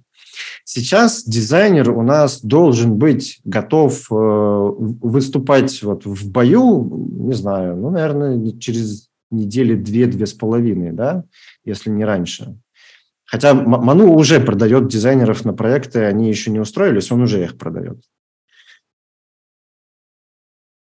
[0.64, 7.90] Сейчас дизайнер у нас должен быть готов э, выступать вот в бою, не знаю, ну,
[7.90, 11.24] наверное, через недели две-две с половиной, да,
[11.66, 12.58] если не раньше.
[13.30, 18.04] Хотя Ману уже продает дизайнеров на проекты, они еще не устроились, он уже их продает.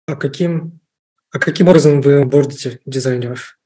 [0.07, 0.79] А каким,
[1.31, 3.59] а каким образом вы бордите дизайнеров?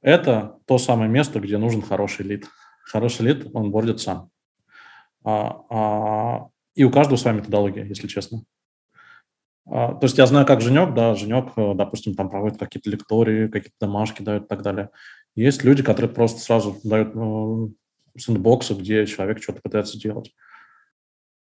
[0.00, 2.46] Это то самое место, где нужен хороший лид.
[2.84, 4.30] Хороший лид, он бордит сам.
[5.24, 8.44] А, а, и у каждого своя методология, если честно.
[9.68, 13.48] А, то есть я знаю, как Женек, да, Женек, э, допустим, там проводит какие-то лектории,
[13.48, 14.90] какие-то домашки дают и так далее.
[15.36, 17.74] Есть люди, которые просто сразу дают ну,
[18.18, 20.34] сэндбоксы, где человек что-то пытается делать.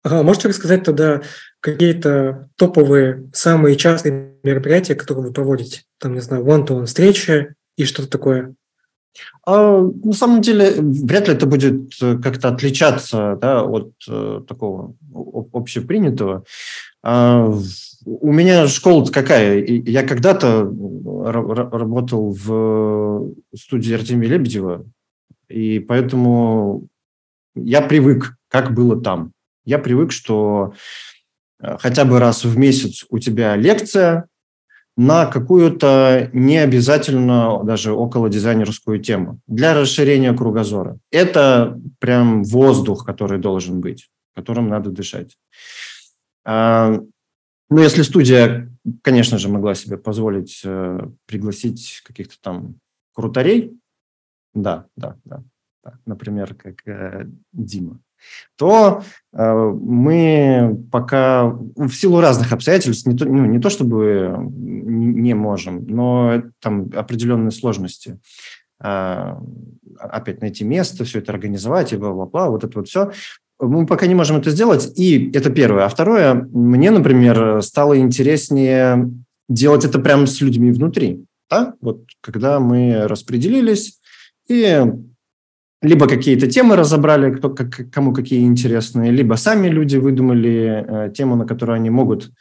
[0.03, 1.21] Ага, можете рассказать тогда
[1.61, 5.83] какие-то топовые, самые частые мероприятия, которые вы проводите?
[5.99, 8.55] Там, не знаю, one-to-one встреча и что-то такое?
[9.45, 14.95] А, на самом деле, вряд ли это будет э, как-то отличаться да, от э, такого
[15.53, 16.43] общепринятого.
[17.03, 17.53] А,
[18.05, 19.63] у меня школа какая?
[19.63, 20.63] Я когда-то
[21.23, 24.85] работал в студии Артемия Лебедева,
[25.49, 26.87] и поэтому
[27.55, 29.31] я привык, как было там.
[29.65, 30.73] Я привык, что
[31.61, 34.27] э, хотя бы раз в месяц у тебя лекция,
[34.95, 40.97] на какую-то не обязательно даже около дизайнерскую тему для расширения кругозора.
[41.11, 45.35] Это прям воздух, который должен быть, которым надо дышать.
[47.75, 48.69] Ну, если студия,
[49.01, 52.75] конечно же, могла себе позволить э, пригласить каких-то там
[53.15, 53.79] крутарей,
[54.53, 55.43] да, да, да,
[55.83, 57.99] да например, как э, Дима,
[58.57, 59.01] то
[59.33, 65.83] э, мы пока в силу разных обстоятельств не то, ну, не то чтобы не можем,
[65.87, 68.19] но там определенные сложности.
[68.83, 69.33] Э,
[69.97, 73.11] опять найти место, все это организовать и бла-бла-бла, вот это вот все.
[73.67, 75.85] Мы пока не можем это сделать, и это первое.
[75.85, 79.11] А второе, мне, например, стало интереснее
[79.49, 81.25] делать это прямо с людьми внутри.
[81.49, 81.73] Да?
[81.81, 83.99] Вот когда мы распределились
[84.47, 84.85] и
[85.81, 91.35] либо какие-то темы разобрали, кто, как, кому какие интересные, либо сами люди выдумали э, тему,
[91.35, 92.31] на которую они могут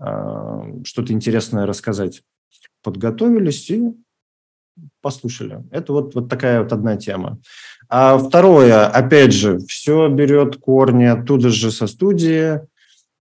[0.00, 2.22] э, что-то интересное рассказать.
[2.82, 3.94] Подготовились и
[5.00, 5.64] послушали.
[5.70, 7.38] Это вот, вот такая вот одна тема.
[7.88, 12.60] А второе, опять же, все берет корни оттуда же со студии.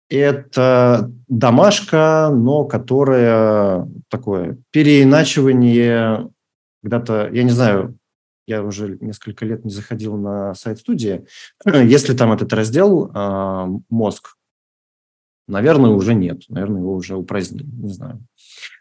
[0.10, 6.30] Это домашка, но которая такое переиначивание
[6.88, 7.98] когда-то, я не знаю,
[8.46, 11.26] я уже несколько лет не заходил на сайт студии.
[11.66, 14.38] Если там этот раздел э, «Мозг»,
[15.48, 16.44] наверное, уже нет.
[16.48, 18.26] Наверное, его уже упразднили, не знаю.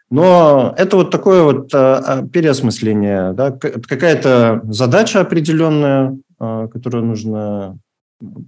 [0.09, 7.77] Но это вот такое вот э, переосмысление, да, какая-то задача определенная, э, которую нужно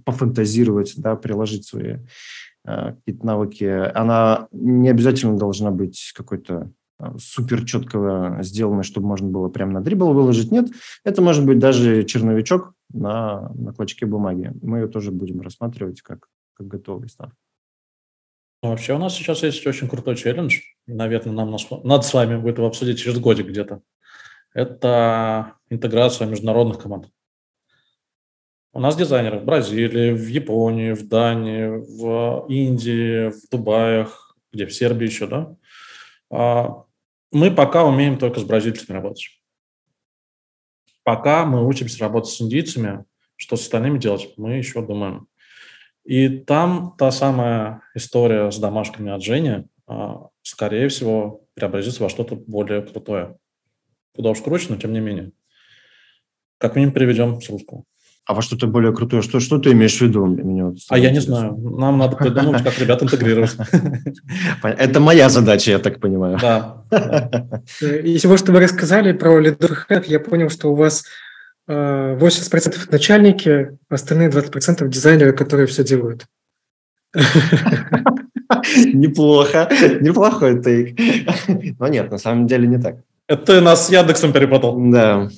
[0.04, 1.98] пофантазировать, да, приложить свои
[2.64, 3.64] э, какие-то навыки.
[3.94, 6.70] Она не обязательно должна быть какой-то
[7.18, 10.50] супер четко сделано, чтобы можно было прямо на дрибл выложить.
[10.50, 10.68] Нет,
[11.04, 14.52] это может быть даже черновичок на, на клочке бумаги.
[14.62, 17.30] Мы ее тоже будем рассматривать как, как готовый став.
[18.62, 20.60] Ну, вообще у нас сейчас есть очень крутой челлендж.
[20.86, 23.80] Наверное, нам надо с вами будет его обсудить через годик где-то.
[24.52, 27.08] Это интеграция международных команд.
[28.72, 34.74] У нас дизайнеры в Бразилии, в Японии, в Дании, в Индии, в Дубаях, где в
[34.74, 35.56] Сербии еще, да,
[36.30, 36.84] а,
[37.32, 39.40] мы пока умеем только с бразильцами работать.
[41.02, 43.04] Пока мы учимся работать с индийцами,
[43.36, 45.26] что с остальными делать, мы еще думаем.
[46.04, 52.36] И там та самая история с домашками от Жени, а, скорее всего, преобразится во что-то
[52.36, 53.36] более крутое.
[54.14, 55.32] Куда уж круче, но тем не менее.
[56.58, 57.86] Как минимум приведем ссылку.
[58.26, 59.22] А во что-то более крутое?
[59.22, 60.24] Что, что ты имеешь в виду?
[60.26, 61.56] Мне вот а я не знаю.
[61.56, 63.56] Нам надо придумать, как ребят интегрировать.
[64.62, 66.38] Это моя задача, я так понимаю.
[66.40, 66.84] Да.
[67.80, 71.04] Из всего, что вы рассказали про Leaderhead, я понял, что у вас
[71.68, 76.26] 80% э, начальники, остальные 20% дизайнеры, которые все делают.
[78.92, 79.68] Неплохо.
[80.00, 80.98] Неплохой тейк.
[81.78, 82.96] Но нет, на самом деле не так.
[83.26, 84.76] Это ты нас с Яндексом перепутал.
[84.90, 85.28] Да.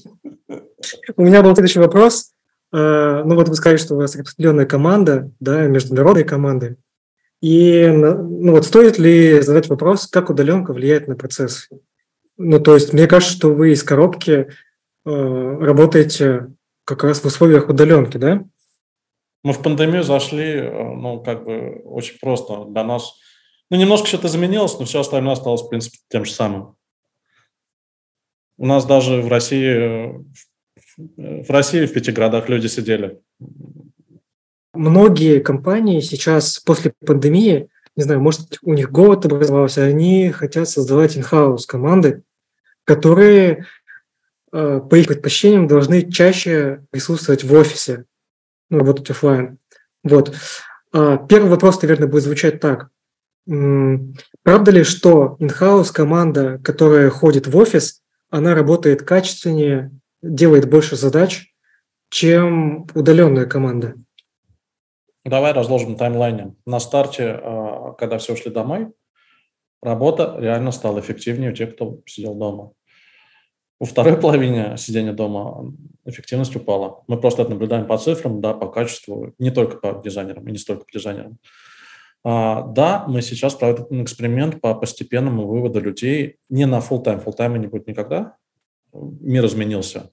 [1.16, 2.32] У меня был следующий вопрос.
[2.72, 6.76] Э, ну вот вы сказали, что у вас определенная команда, да, международные команды.
[7.42, 11.68] И ну вот стоит ли задать вопрос, как удаленка влияет на процесс?
[12.38, 14.48] Ну то есть мне кажется, что вы из коробки
[15.04, 16.52] работаете
[16.84, 18.44] как раз в условиях удаленки, да?
[19.44, 23.14] Мы в пандемию зашли, э, ну, как бы очень просто для нас.
[23.70, 26.76] Ну, немножко что-то изменилось, но все остальное осталось, в принципе, тем же самым.
[28.58, 30.22] У нас даже в России
[30.96, 33.20] в России в пяти городах люди сидели.
[34.74, 41.16] Многие компании сейчас после пандемии, не знаю, может, у них голод образовался, они хотят создавать
[41.16, 42.22] инхаус команды,
[42.84, 43.64] которые э,
[44.52, 48.04] по их предпочтениям должны чаще присутствовать в офисе,
[48.70, 49.58] ну, работать офлайн.
[50.04, 50.34] Вот.
[50.92, 52.90] А, первый вопрос, наверное, будет звучать так.
[53.46, 59.90] Правда ли, что инхаус команда, которая ходит в офис, она работает качественнее
[60.22, 61.52] делает больше задач,
[62.08, 63.94] чем удаленная команда.
[65.24, 66.54] Давай разложим таймлайне.
[66.66, 68.92] На старте, а, когда все ушли домой,
[69.82, 72.72] работа реально стала эффективнее у тех, кто сидел дома.
[73.82, 75.74] У второй половины сидения дома
[76.04, 77.02] эффективность упала.
[77.08, 80.58] Мы просто это наблюдаем по цифрам, да, по качеству, не только по дизайнерам и не
[80.58, 81.38] столько по дизайнерам.
[82.22, 87.36] А, да, мы сейчас проводим эксперимент по постепенному выводу людей не на full time, full
[87.36, 88.36] time не будет никогда,
[88.92, 90.12] мир изменился.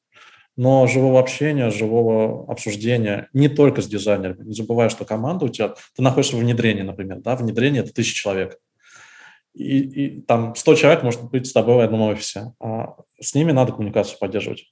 [0.58, 4.46] Но живого общения, живого обсуждения не только с дизайнерами.
[4.46, 5.76] Не забывай, что команда у тебя...
[5.96, 7.20] Ты находишься в внедрении, например.
[7.20, 7.36] Да?
[7.36, 8.58] Внедрение– это тысяча человек.
[9.54, 12.54] И, и там 100 человек может быть с тобой в одном офисе.
[12.60, 14.72] А с ними надо коммуникацию поддерживать.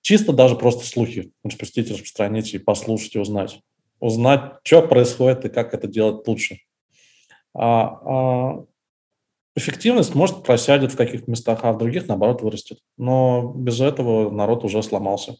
[0.00, 3.60] Чисто даже просто слухи распустить, распространить и послушать, и узнать.
[4.00, 6.58] Узнать, что происходит и как это делать лучше.
[7.54, 8.64] А, а
[9.58, 12.78] Эффективность, может, просядет в каких-то местах, а в других, наоборот, вырастет.
[12.96, 15.34] Но без этого народ уже сломался.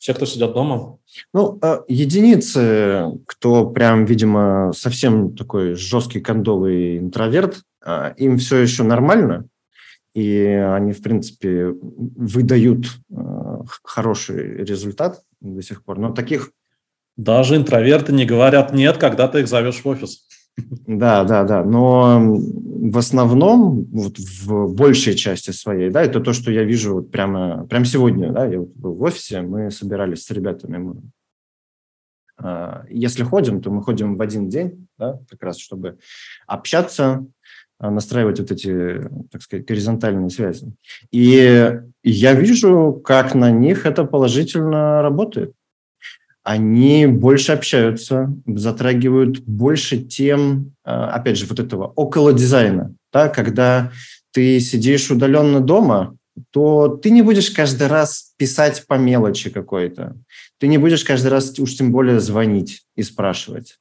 [0.00, 0.98] Все, кто сидят дома?
[1.32, 8.82] Ну, а единицы, кто прям, видимо, совсем такой жесткий кондовый интроверт, а, им все еще
[8.82, 9.46] нормально,
[10.14, 15.98] и они, в принципе, выдают а, хороший результат до сих пор.
[15.98, 16.52] Но таких...
[17.16, 20.26] Даже интроверты не говорят «нет», когда ты их зовешь в офис.
[20.86, 21.64] Да, да, да.
[21.64, 27.10] Но в основном, вот в большей части своей, да, это то, что я вижу вот
[27.10, 30.96] прямо, прямо сегодня, да, я вот был в офисе, мы собирались с ребятами, мы,
[32.38, 35.98] а, если ходим, то мы ходим в один день, да, как раз, чтобы
[36.46, 37.26] общаться,
[37.80, 40.72] настраивать вот эти, так сказать, горизонтальные связи.
[41.10, 41.72] И
[42.02, 45.52] я вижу, как на них это положительно работает
[46.42, 52.94] они больше общаются, затрагивают больше тем, а, опять же, вот этого около дизайна.
[53.12, 53.92] Да, когда
[54.32, 56.16] ты сидишь удаленно дома,
[56.50, 60.16] то ты не будешь каждый раз писать по мелочи какой-то.
[60.58, 63.78] Ты не будешь каждый раз уж тем более звонить и спрашивать.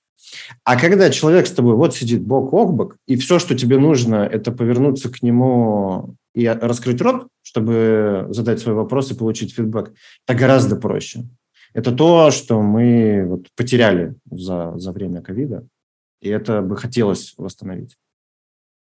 [0.64, 4.16] А когда человек с тобой вот сидит бок о бок, и все, что тебе нужно,
[4.16, 9.92] это повернуться к нему и раскрыть рот, чтобы задать свой вопрос и получить фидбэк,
[10.28, 11.26] это гораздо проще.
[11.74, 15.66] Это то, что мы вот потеряли за, за время ковида,
[16.22, 17.96] и это бы хотелось восстановить.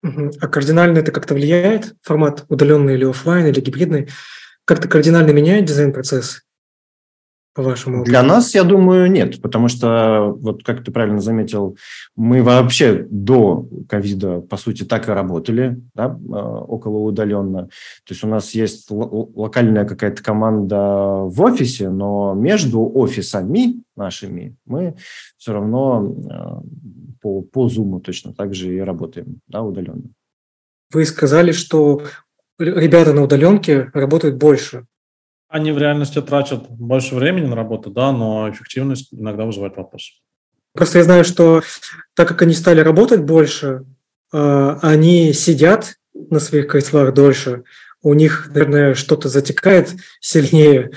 [0.03, 1.95] А кардинально это как-то влияет?
[2.01, 4.09] Формат удаленный или офлайн, или гибридный?
[4.65, 6.43] Как-то кардинально меняет дизайн-процесс?
[7.55, 11.77] По вашему Для нас, я думаю, нет, потому что, вот как ты правильно заметил,
[12.17, 17.67] мы вообще до ковида, по сути, так и работали, да, а, около удаленно.
[18.05, 20.75] То есть у нас есть локальная какая-то команда
[21.23, 24.97] в офисе, но между офисами нашими мы
[25.37, 26.61] все равно а,
[27.21, 30.11] по, по Zoom точно так же и работаем, да, удаленно.
[30.91, 32.03] Вы сказали, что
[32.59, 34.85] ребята на удаленке работают больше.
[35.47, 40.21] Они в реальности тратят больше времени на работу, да, но эффективность иногда вызывает вопрос.
[40.73, 41.61] Просто я знаю, что
[42.15, 43.85] так как они стали работать больше,
[44.33, 47.63] а, они сидят на своих креслах дольше,
[48.01, 50.91] у них, наверное, что-то затекает сильнее,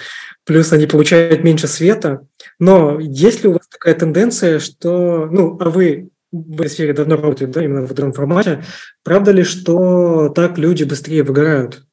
[0.44, 2.26] плюс они получают меньше света.
[2.58, 7.52] Но есть ли у вас такая тенденция, что, ну, а вы в сфере давно работаете,
[7.52, 8.64] да, именно в другом формате,
[9.02, 11.84] правда ли, что так люди быстрее выгорают?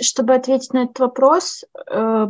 [0.00, 2.28] Чтобы ответить на этот вопрос, э,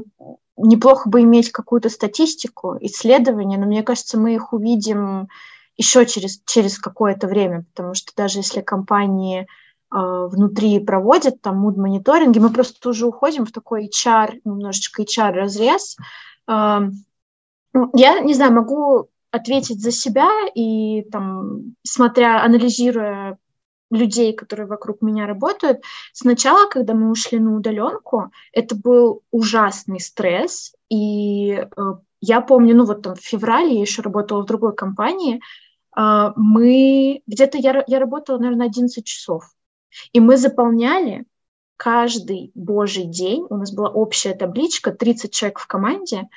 [0.57, 5.29] неплохо бы иметь какую-то статистику, исследования, но мне кажется, мы их увидим
[5.77, 9.47] еще через, через какое-то время, потому что даже если компании э,
[9.91, 15.97] внутри проводят там муд-мониторинги, мы просто уже уходим в такой HR, немножечко HR-разрез.
[16.49, 16.81] Э,
[17.73, 23.39] ну, я, не знаю, могу ответить за себя и там, смотря, анализируя
[23.91, 25.83] людей, которые вокруг меня работают.
[26.13, 31.67] Сначала, когда мы ушли на удаленку, это был ужасный стресс, и э,
[32.21, 35.41] я помню, ну вот там в феврале я еще работала в другой компании,
[35.97, 39.45] э, мы где-то я, я работала, наверное, 11 часов,
[40.13, 41.25] и мы заполняли
[41.77, 46.29] каждый божий день, у нас была общая табличка, 30 человек в команде,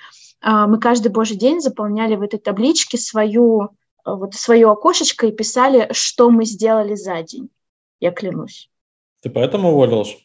[0.41, 3.71] э, мы каждый божий день заполняли в этой табличке свою
[4.05, 7.49] вот свое окошечко и писали, что мы сделали за день.
[7.99, 8.69] Я клянусь.
[9.21, 10.17] Ты поэтому уволилась?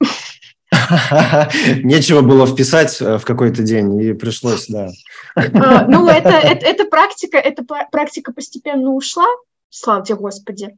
[1.82, 4.88] Нечего было вписать э, в какой-то день, и пришлось, да.
[5.34, 9.26] А, ну, это, это, это практика, эта практика постепенно ушла,
[9.68, 10.76] слава тебе, Господи.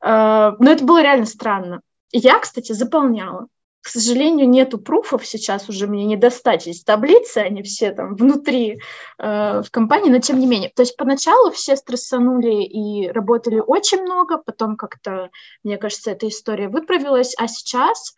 [0.00, 1.80] А, но это было реально странно.
[2.10, 3.46] Я, кстати, заполняла.
[3.84, 8.80] К сожалению, нету пруфов сейчас уже мне не достать из таблицы, они все там внутри
[9.18, 10.72] э, в компании, но тем не менее.
[10.74, 15.28] То есть поначалу все стрессанули и работали очень много, потом как-то,
[15.64, 18.14] мне кажется, эта история выправилась, а сейчас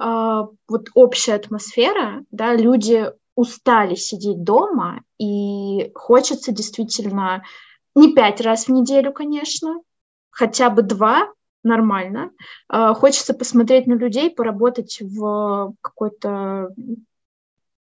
[0.00, 0.04] э,
[0.66, 7.42] вот общая атмосфера, да, люди устали сидеть дома, и хочется действительно
[7.94, 9.82] не пять раз в неделю, конечно,
[10.30, 11.28] хотя бы два,
[11.62, 12.30] нормально.
[12.68, 16.74] А, хочется посмотреть на людей, поработать в какой-то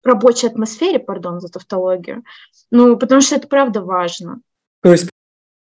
[0.05, 2.25] рабочей атмосфере, пардон за тавтологию.
[2.71, 4.41] Ну, потому что это правда важно.
[4.83, 5.11] То есть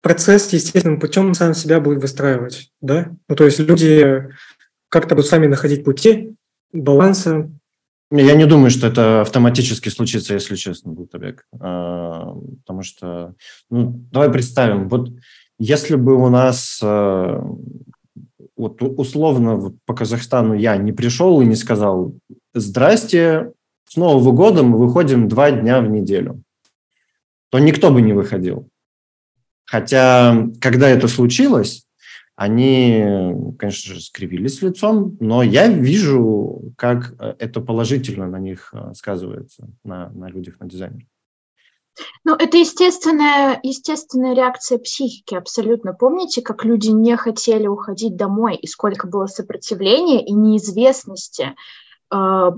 [0.00, 3.10] процесс естественным путем сам себя будет выстраивать, да?
[3.28, 4.28] Ну, то есть люди
[4.88, 6.34] как-то будут сами находить пути
[6.72, 7.50] баланса.
[8.10, 11.44] Я не думаю, что это автоматически случится, если честно, Бултабек.
[11.60, 13.34] А, потому что,
[13.70, 15.10] ну, давай представим, вот
[15.58, 17.44] если бы у нас а,
[18.58, 22.14] вот условно вот по Казахстану я не пришел и не сказал
[22.52, 23.52] «Здрасте,
[23.88, 26.42] с Нового года мы выходим два дня в неделю»,
[27.50, 28.68] то никто бы не выходил.
[29.64, 31.86] Хотя, когда это случилось,
[32.36, 33.04] они,
[33.58, 39.68] конечно же, скривились лицом, но я вижу, как э, это положительно на них э, сказывается,
[39.82, 41.08] на, на людях, на дизайнерах.
[42.24, 45.92] Ну, это естественная, естественная реакция психики, абсолютно.
[45.92, 51.54] Помните, как люди не хотели уходить домой, и сколько было сопротивления и неизвестности
[52.12, 52.50] э,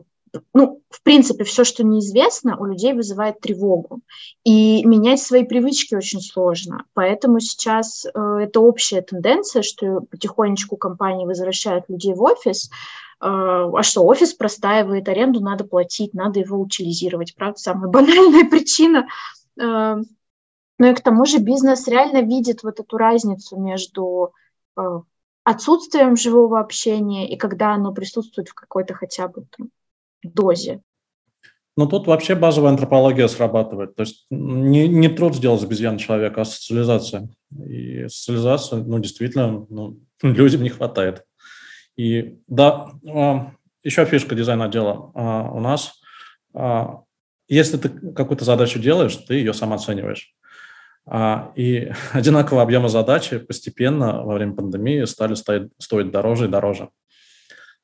[0.54, 4.00] ну, в принципе, все, что неизвестно, у людей вызывает тревогу.
[4.44, 6.84] И менять свои привычки очень сложно.
[6.94, 8.10] Поэтому сейчас э,
[8.42, 12.70] это общая тенденция, что потихонечку компании возвращают людей в офис.
[13.22, 17.34] Э, а что, офис простаивает, аренду надо платить, надо его утилизировать.
[17.34, 19.06] Правда, самая банальная причина.
[19.60, 19.96] Э,
[20.78, 24.32] ну и к тому же бизнес реально видит вот эту разницу между
[24.78, 24.82] э,
[25.44, 29.68] отсутствием живого общения и когда оно присутствует в какой-то хотя бы там,
[30.22, 30.82] дозе.
[31.76, 33.94] Ну, тут вообще базовая антропология срабатывает.
[33.94, 37.28] То есть не, не труд сделать обезьян человека, а социализация.
[37.66, 41.24] И социализация, ну, действительно, ну, людям не хватает.
[42.00, 45.12] И да, а, еще фишка дизайна отдела.
[45.14, 46.00] А, у нас,
[46.54, 47.02] а,
[47.46, 50.34] если ты какую-то задачу делаешь, ты ее сам оцениваешь.
[51.56, 56.88] И одинакового объема задачи постепенно во время пандемии стали стоить, дороже и дороже.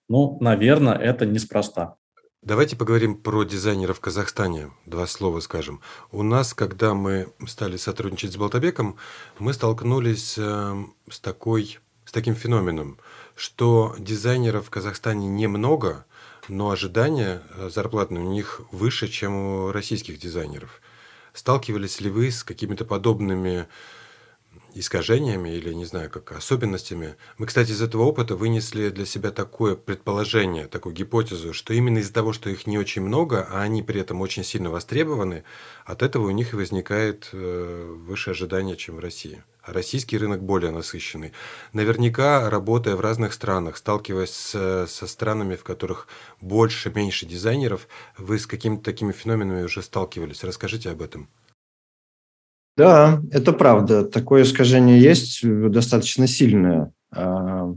[0.08, 1.96] Ну, наверное, это неспроста.
[2.40, 4.70] Давайте поговорим про дизайнеров в Казахстане.
[4.86, 5.82] Два слова скажем.
[6.10, 8.96] У нас, когда мы стали сотрудничать с Болтабеком,
[9.38, 12.98] мы столкнулись э, с, такой, с таким феноменом,
[13.36, 16.06] что дизайнеров в Казахстане немного,
[16.48, 20.80] но ожидания э, зарплатные у них выше, чем у российских дизайнеров.
[21.34, 23.68] Сталкивались ли вы с какими-то подобными
[24.74, 27.16] искажениями или, не знаю, как особенностями.
[27.38, 32.12] Мы, кстати, из этого опыта вынесли для себя такое предположение, такую гипотезу, что именно из-за
[32.12, 35.44] того, что их не очень много, а они при этом очень сильно востребованы,
[35.84, 39.42] от этого у них и возникает э, выше ожидание, чем в России.
[39.66, 41.32] Российский рынок более насыщенный.
[41.72, 46.06] Наверняка, работая в разных странах, сталкиваясь с, со странами, в которых
[46.40, 50.44] больше, меньше дизайнеров, вы с какими-то такими феноменами уже сталкивались.
[50.44, 51.28] Расскажите об этом.
[52.76, 54.04] Да, это правда.
[54.04, 56.92] Такое искажение есть, э, достаточно сильное.
[57.10, 57.72] А,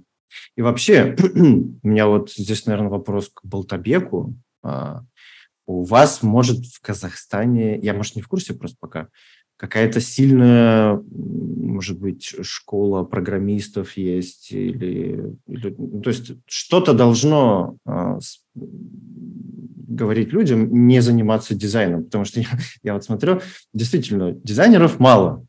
[0.55, 4.35] и вообще, у меня вот здесь, наверное, вопрос к Болтабеку.
[4.61, 5.03] А,
[5.65, 9.07] у вас, может, в Казахстане, я, может, не в курсе просто пока,
[9.60, 18.20] какая-то сильная, может быть, школа программистов есть, или, или ну, то есть что-то должно а,
[18.55, 22.47] говорить людям не заниматься дизайном, потому что я,
[22.84, 23.41] я вот смотрю,
[23.74, 25.45] действительно, дизайнеров мало,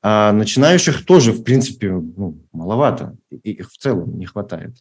[0.00, 4.74] а начинающих тоже, в принципе, ну, маловато, и их в целом не хватает.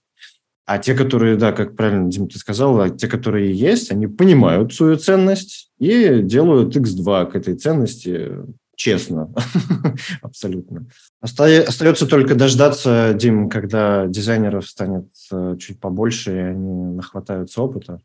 [0.68, 4.74] А те, которые, да, как правильно, Дим, ты сказал, а те, которые есть, они понимают
[4.74, 8.32] свою ценность и делают X2 к этой ценности
[8.76, 9.34] честно,
[10.22, 10.88] абсолютно.
[11.22, 18.02] Остается только дождаться, Дим, когда дизайнеров станет э, чуть побольше, и они нахватаются опыта.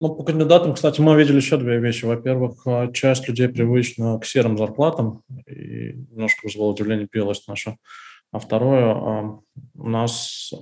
[0.00, 2.04] Ну, по кандидатам, кстати, мы видели еще две вещи.
[2.04, 7.76] Во-первых, а, часть людей привычна к серым зарплатам, и немножко вызвало удивление пилость наша.
[8.30, 9.40] А второе, а,
[9.74, 10.52] у нас,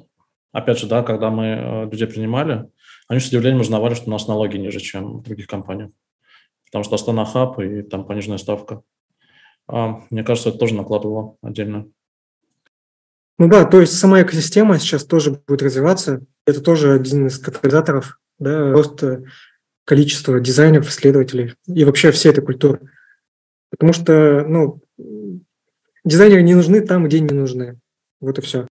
[0.52, 2.68] опять же, да, когда мы а, людей принимали,
[3.08, 5.90] они с удивлением узнавали, что у нас налоги ниже, чем в других компаниях.
[6.64, 8.82] Потому что Астана Хаб и там пониженная ставка.
[9.68, 11.88] Мне кажется, это тоже накладывало отдельно.
[13.38, 16.22] Ну да, то есть сама экосистема сейчас тоже будет развиваться.
[16.46, 19.24] Это тоже один из катализаторов да, роста
[19.84, 22.90] количества дизайнеров, исследователей и вообще всей этой культуры.
[23.70, 24.80] Потому что, ну,
[26.04, 27.78] дизайнеры не нужны там, где не нужны.
[28.20, 28.66] Вот и все.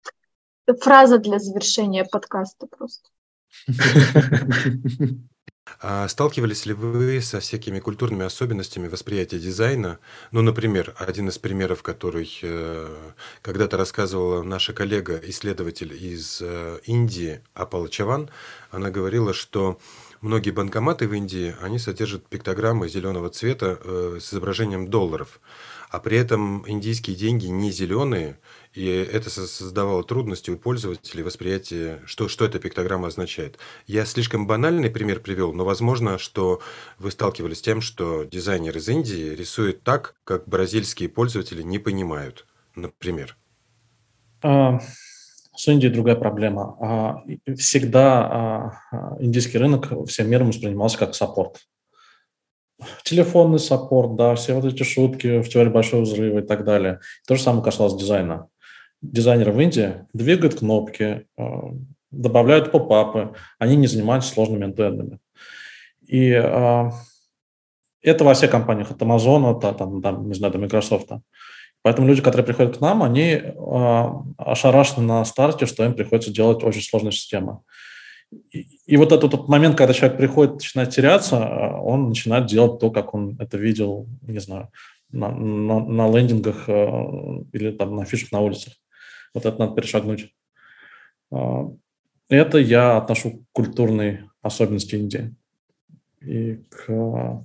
[0.80, 3.08] Фраза для завершения подкаста просто.
[5.80, 9.98] А сталкивались ли вы со всякими культурными особенностями восприятия дизайна?
[10.32, 17.40] Ну, например, один из примеров, который э, когда-то рассказывала наша коллега, исследователь из э, Индии
[17.54, 18.30] Апала Чаван,
[18.70, 19.78] она говорила, что
[20.20, 25.40] многие банкоматы в Индии, они содержат пиктограммы зеленого цвета э, с изображением долларов,
[25.90, 28.38] а при этом индийские деньги не зеленые,
[28.72, 33.58] и это создавало трудности у пользователей восприятия, что, что эта пиктограмма означает.
[33.88, 36.60] Я слишком банальный пример привел, но возможно, что
[36.98, 42.46] вы сталкивались с тем, что дизайнер из Индии рисует так, как бразильские пользователи не понимают,
[42.76, 43.36] например.
[44.42, 44.78] А,
[45.56, 46.76] с Индией другая проблема.
[46.80, 47.22] А,
[47.56, 51.66] всегда а, индийский рынок всем миром воспринимался как саппорт
[53.02, 57.00] телефонный саппорт, да, все вот эти шутки в теории большого взрыва и так далее.
[57.26, 58.48] То же самое касалось дизайна
[59.02, 61.44] дизайнеры в Индии двигают кнопки, э,
[62.10, 65.18] добавляют поп-апы, они не занимаются сложными эндендами.
[66.06, 66.90] И э,
[68.02, 71.10] это во всех компаниях, от Amazon, от, там, там, не знаю, до Microsoft.
[71.82, 73.52] Поэтому люди, которые приходят к нам, они э,
[74.36, 77.64] ошарашены на старте, что им приходится делать очень сложную систему.
[78.50, 81.38] И, и вот этот вот момент, когда человек приходит, начинает теряться,
[81.82, 84.70] он начинает делать то, как он это видел, не знаю,
[85.10, 86.72] на, на, на лендингах э,
[87.52, 88.74] или там на фишах на улицах.
[89.34, 90.32] Вот это надо перешагнуть.
[91.32, 91.68] Э,
[92.28, 95.34] это я отношу к культурной особенности Индии
[96.20, 97.44] и к э,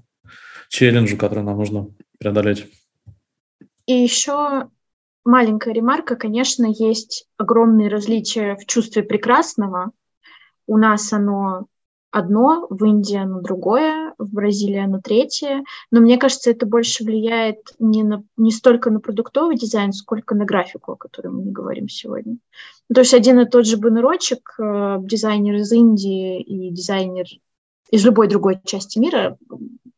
[0.70, 2.68] челленджу, который нам нужно преодолеть.
[3.88, 4.70] И еще
[5.24, 9.92] маленькая ремарка, конечно, есть огромные различия в чувстве прекрасного.
[10.68, 11.68] У нас оно
[12.16, 15.64] одно, в Индии оно другое, в Бразилии оно третье.
[15.92, 20.46] Но мне кажется, это больше влияет не, на, не столько на продуктовый дизайн, сколько на
[20.46, 22.38] графику, о которой мы не говорим сегодня.
[22.94, 27.26] То есть один и тот же баннерочек, э, дизайнер из Индии и дизайнер
[27.92, 29.38] из любой другой части мира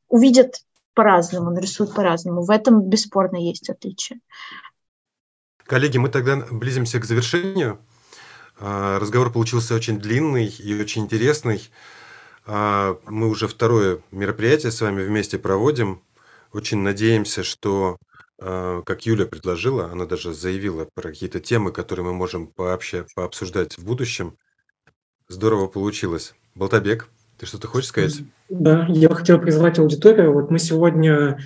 [0.07, 0.55] увидят
[0.95, 2.41] по-разному, нарисуют по-разному.
[2.41, 4.20] В этом бесспорно есть отличие.
[5.65, 7.80] Коллеги, мы тогда близимся к завершению.
[8.60, 11.70] А, разговор получился очень длинный и очень интересный.
[12.45, 16.01] А, мы уже второе мероприятие с вами вместе проводим.
[16.53, 17.97] Очень надеемся, что,
[18.41, 23.78] а, как Юля предложила, она даже заявила про какие-то темы, которые мы можем пообще, пообсуждать
[23.78, 24.38] в будущем.
[25.28, 26.34] Здорово получилось.
[26.55, 28.22] Болтабек, ты что-то хочешь сказать?
[28.49, 30.34] Да, я хотел призвать аудиторию.
[30.34, 31.38] Вот мы сегодня,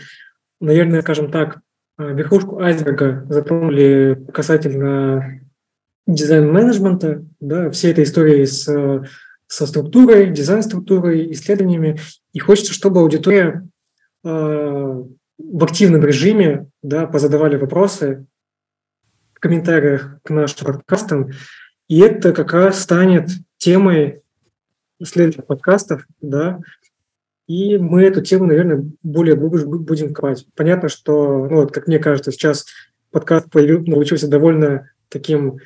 [0.61, 1.59] наверное, скажем так,
[1.97, 5.41] верхушку айсберга затронули касательно
[6.07, 8.65] дизайн-менеджмента, да, всей этой истории с,
[9.47, 11.99] со структурой, дизайн-структурой, исследованиями.
[12.33, 13.67] И хочется, чтобы аудитория
[14.23, 18.25] э, в активном режиме да, позадавали вопросы
[19.33, 21.31] в комментариях к нашим подкастам.
[21.87, 24.21] И это как раз станет темой
[25.03, 26.59] следующих подкастов, да,
[27.51, 30.45] и мы эту тему, наверное, более глубже будем копать.
[30.55, 32.65] Понятно, что, ну, вот, как мне кажется, сейчас
[33.11, 35.57] подкаст получился довольно таким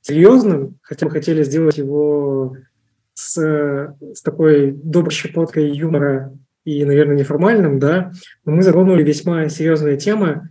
[0.00, 2.56] серьезным, хотя мы хотели сделать его
[3.14, 6.32] с, с такой доброй щепоткой юмора
[6.64, 8.12] и, наверное, неформальным, да,
[8.44, 10.50] но мы затронули весьма серьезные темы.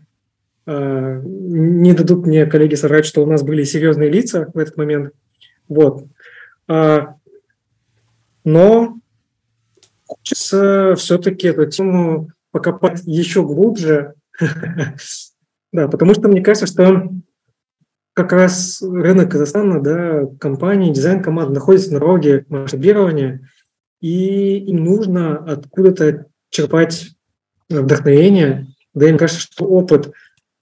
[0.65, 5.13] А, не дадут мне коллеги соврать, что у нас были серьезные лица в этот момент.
[5.67, 6.05] Вот.
[6.67, 7.15] А,
[8.43, 8.97] но
[10.05, 14.13] хочется все-таки эту тему покопать еще глубже.
[15.73, 17.11] Да, потому что мне кажется, что
[18.18, 23.47] как раз рынок Казахстана, да, компании, дизайн-команды находятся на дороге масштабирования,
[24.01, 27.11] и им нужно откуда-то черпать
[27.70, 28.65] вдохновение.
[28.95, 30.11] Да, и мне кажется, что опыт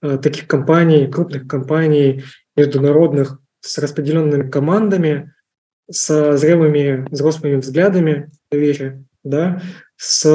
[0.02, 2.24] э, таких компаний, крупных компаний,
[2.56, 5.32] международных, с распределенными командами,
[5.90, 9.62] с зрелыми взрослыми взглядами на вещи, да,
[9.96, 10.26] с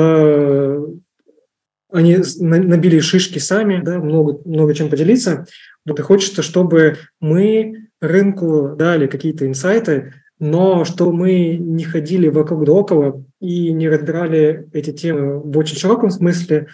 [1.91, 5.45] они набили шишки сами, да, много, много чем поделиться.
[5.85, 12.65] Вот и хочется, чтобы мы рынку дали какие-то инсайты, но чтобы мы не ходили вокруг
[12.65, 16.67] да около и не разбирали эти темы в очень широком смысле,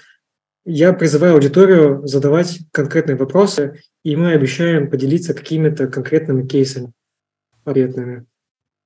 [0.66, 6.92] я призываю аудиторию задавать конкретные вопросы, и мы обещаем поделиться какими-то конкретными кейсами
[7.64, 8.26] ответными.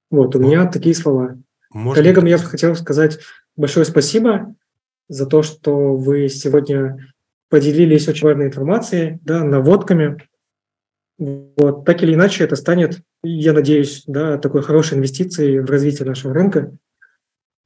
[0.09, 1.39] Вот, у ну, меня такие слова.
[1.72, 2.32] Может Коллегам быть.
[2.32, 3.19] я хотел сказать
[3.55, 4.55] большое спасибо
[5.07, 7.13] за то, что вы сегодня
[7.51, 10.17] поделились очень важной информацией, да, наводками.
[11.19, 16.33] Вот, так или иначе, это станет, я надеюсь, да, такой хорошей инвестицией в развитие нашего
[16.33, 16.75] рынка.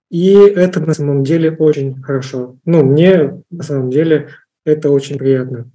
[0.09, 2.57] И это на самом деле очень хорошо.
[2.65, 4.29] Ну, мне на самом деле
[4.65, 5.71] это очень приятно.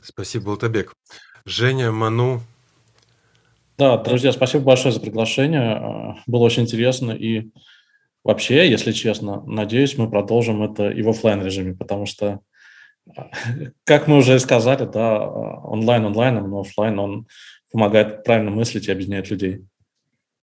[0.00, 0.92] Спасибо, Болтабек.
[1.44, 2.42] Женя, Ману,
[3.78, 6.22] да, друзья, спасибо большое за приглашение.
[6.26, 7.12] Было очень интересно.
[7.12, 7.50] И
[8.24, 12.40] вообще, если честно, надеюсь, мы продолжим это и в офлайн режиме, потому что,
[13.16, 13.30] а,
[13.84, 17.26] как мы уже сказали, да, онлайн онлайном, но офлайн он
[17.72, 19.64] помогает правильно мыслить и объединяет людей.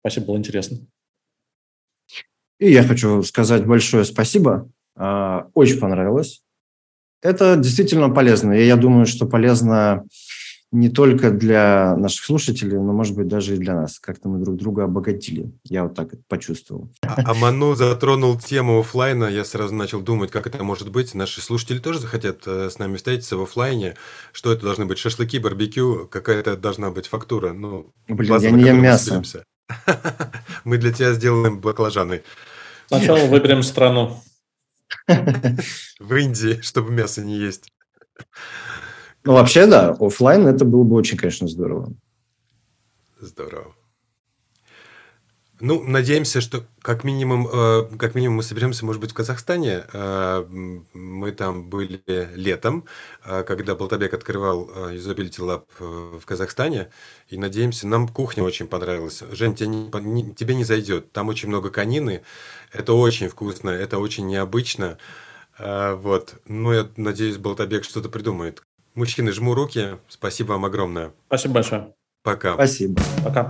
[0.00, 0.78] Спасибо, было интересно.
[2.58, 4.70] И я хочу сказать большое спасибо.
[4.96, 6.42] А, очень понравилось.
[7.22, 8.52] Это действительно полезно.
[8.52, 10.04] И я думаю, что полезно
[10.72, 13.98] не только для наших слушателей, но, может быть, даже и для нас.
[13.98, 15.52] Как-то мы друг друга обогатили.
[15.64, 16.90] Я вот так это почувствовал.
[17.02, 19.26] А, а Ману затронул тему офлайна.
[19.26, 21.14] Я сразу начал думать, как это может быть.
[21.14, 23.94] Наши слушатели тоже захотят э, с нами встретиться в офлайне.
[24.32, 24.98] Что это должны быть?
[24.98, 26.08] Шашлыки, барбекю?
[26.10, 27.52] Какая-то должна быть фактура?
[27.52, 29.22] Ну, Блин, я не ем мясо.
[30.64, 32.22] Мы для тебя сделаем баклажаны.
[32.88, 34.20] Сначала выберем страну.
[35.08, 37.72] В Индии, чтобы мясо не есть.
[39.26, 41.92] Ну, вообще, да, офлайн это было бы очень, конечно, здорово.
[43.20, 43.74] Здорово.
[45.58, 49.84] Ну, надеемся, что как минимум, э, как минимум мы соберемся, может быть, в Казахстане.
[49.92, 52.02] Э, мы там были
[52.36, 52.84] летом,
[53.24, 56.90] э, когда Болтабек открывал Usability Lab в Казахстане.
[57.28, 59.22] И надеемся, нам кухня очень понравилась.
[59.32, 61.10] Жень, тебе не, тебе не зайдет.
[61.12, 62.22] Там очень много конины.
[62.70, 64.98] Это очень вкусно, это очень необычно.
[65.58, 66.34] Вот.
[66.44, 68.65] Ну, я надеюсь, Болтабек что-то придумает.
[68.96, 69.98] Мужчины, жму руки.
[70.08, 71.12] Спасибо вам огромное.
[71.26, 71.94] Спасибо большое.
[72.22, 72.54] Пока.
[72.54, 73.00] Спасибо.
[73.22, 73.48] Пока.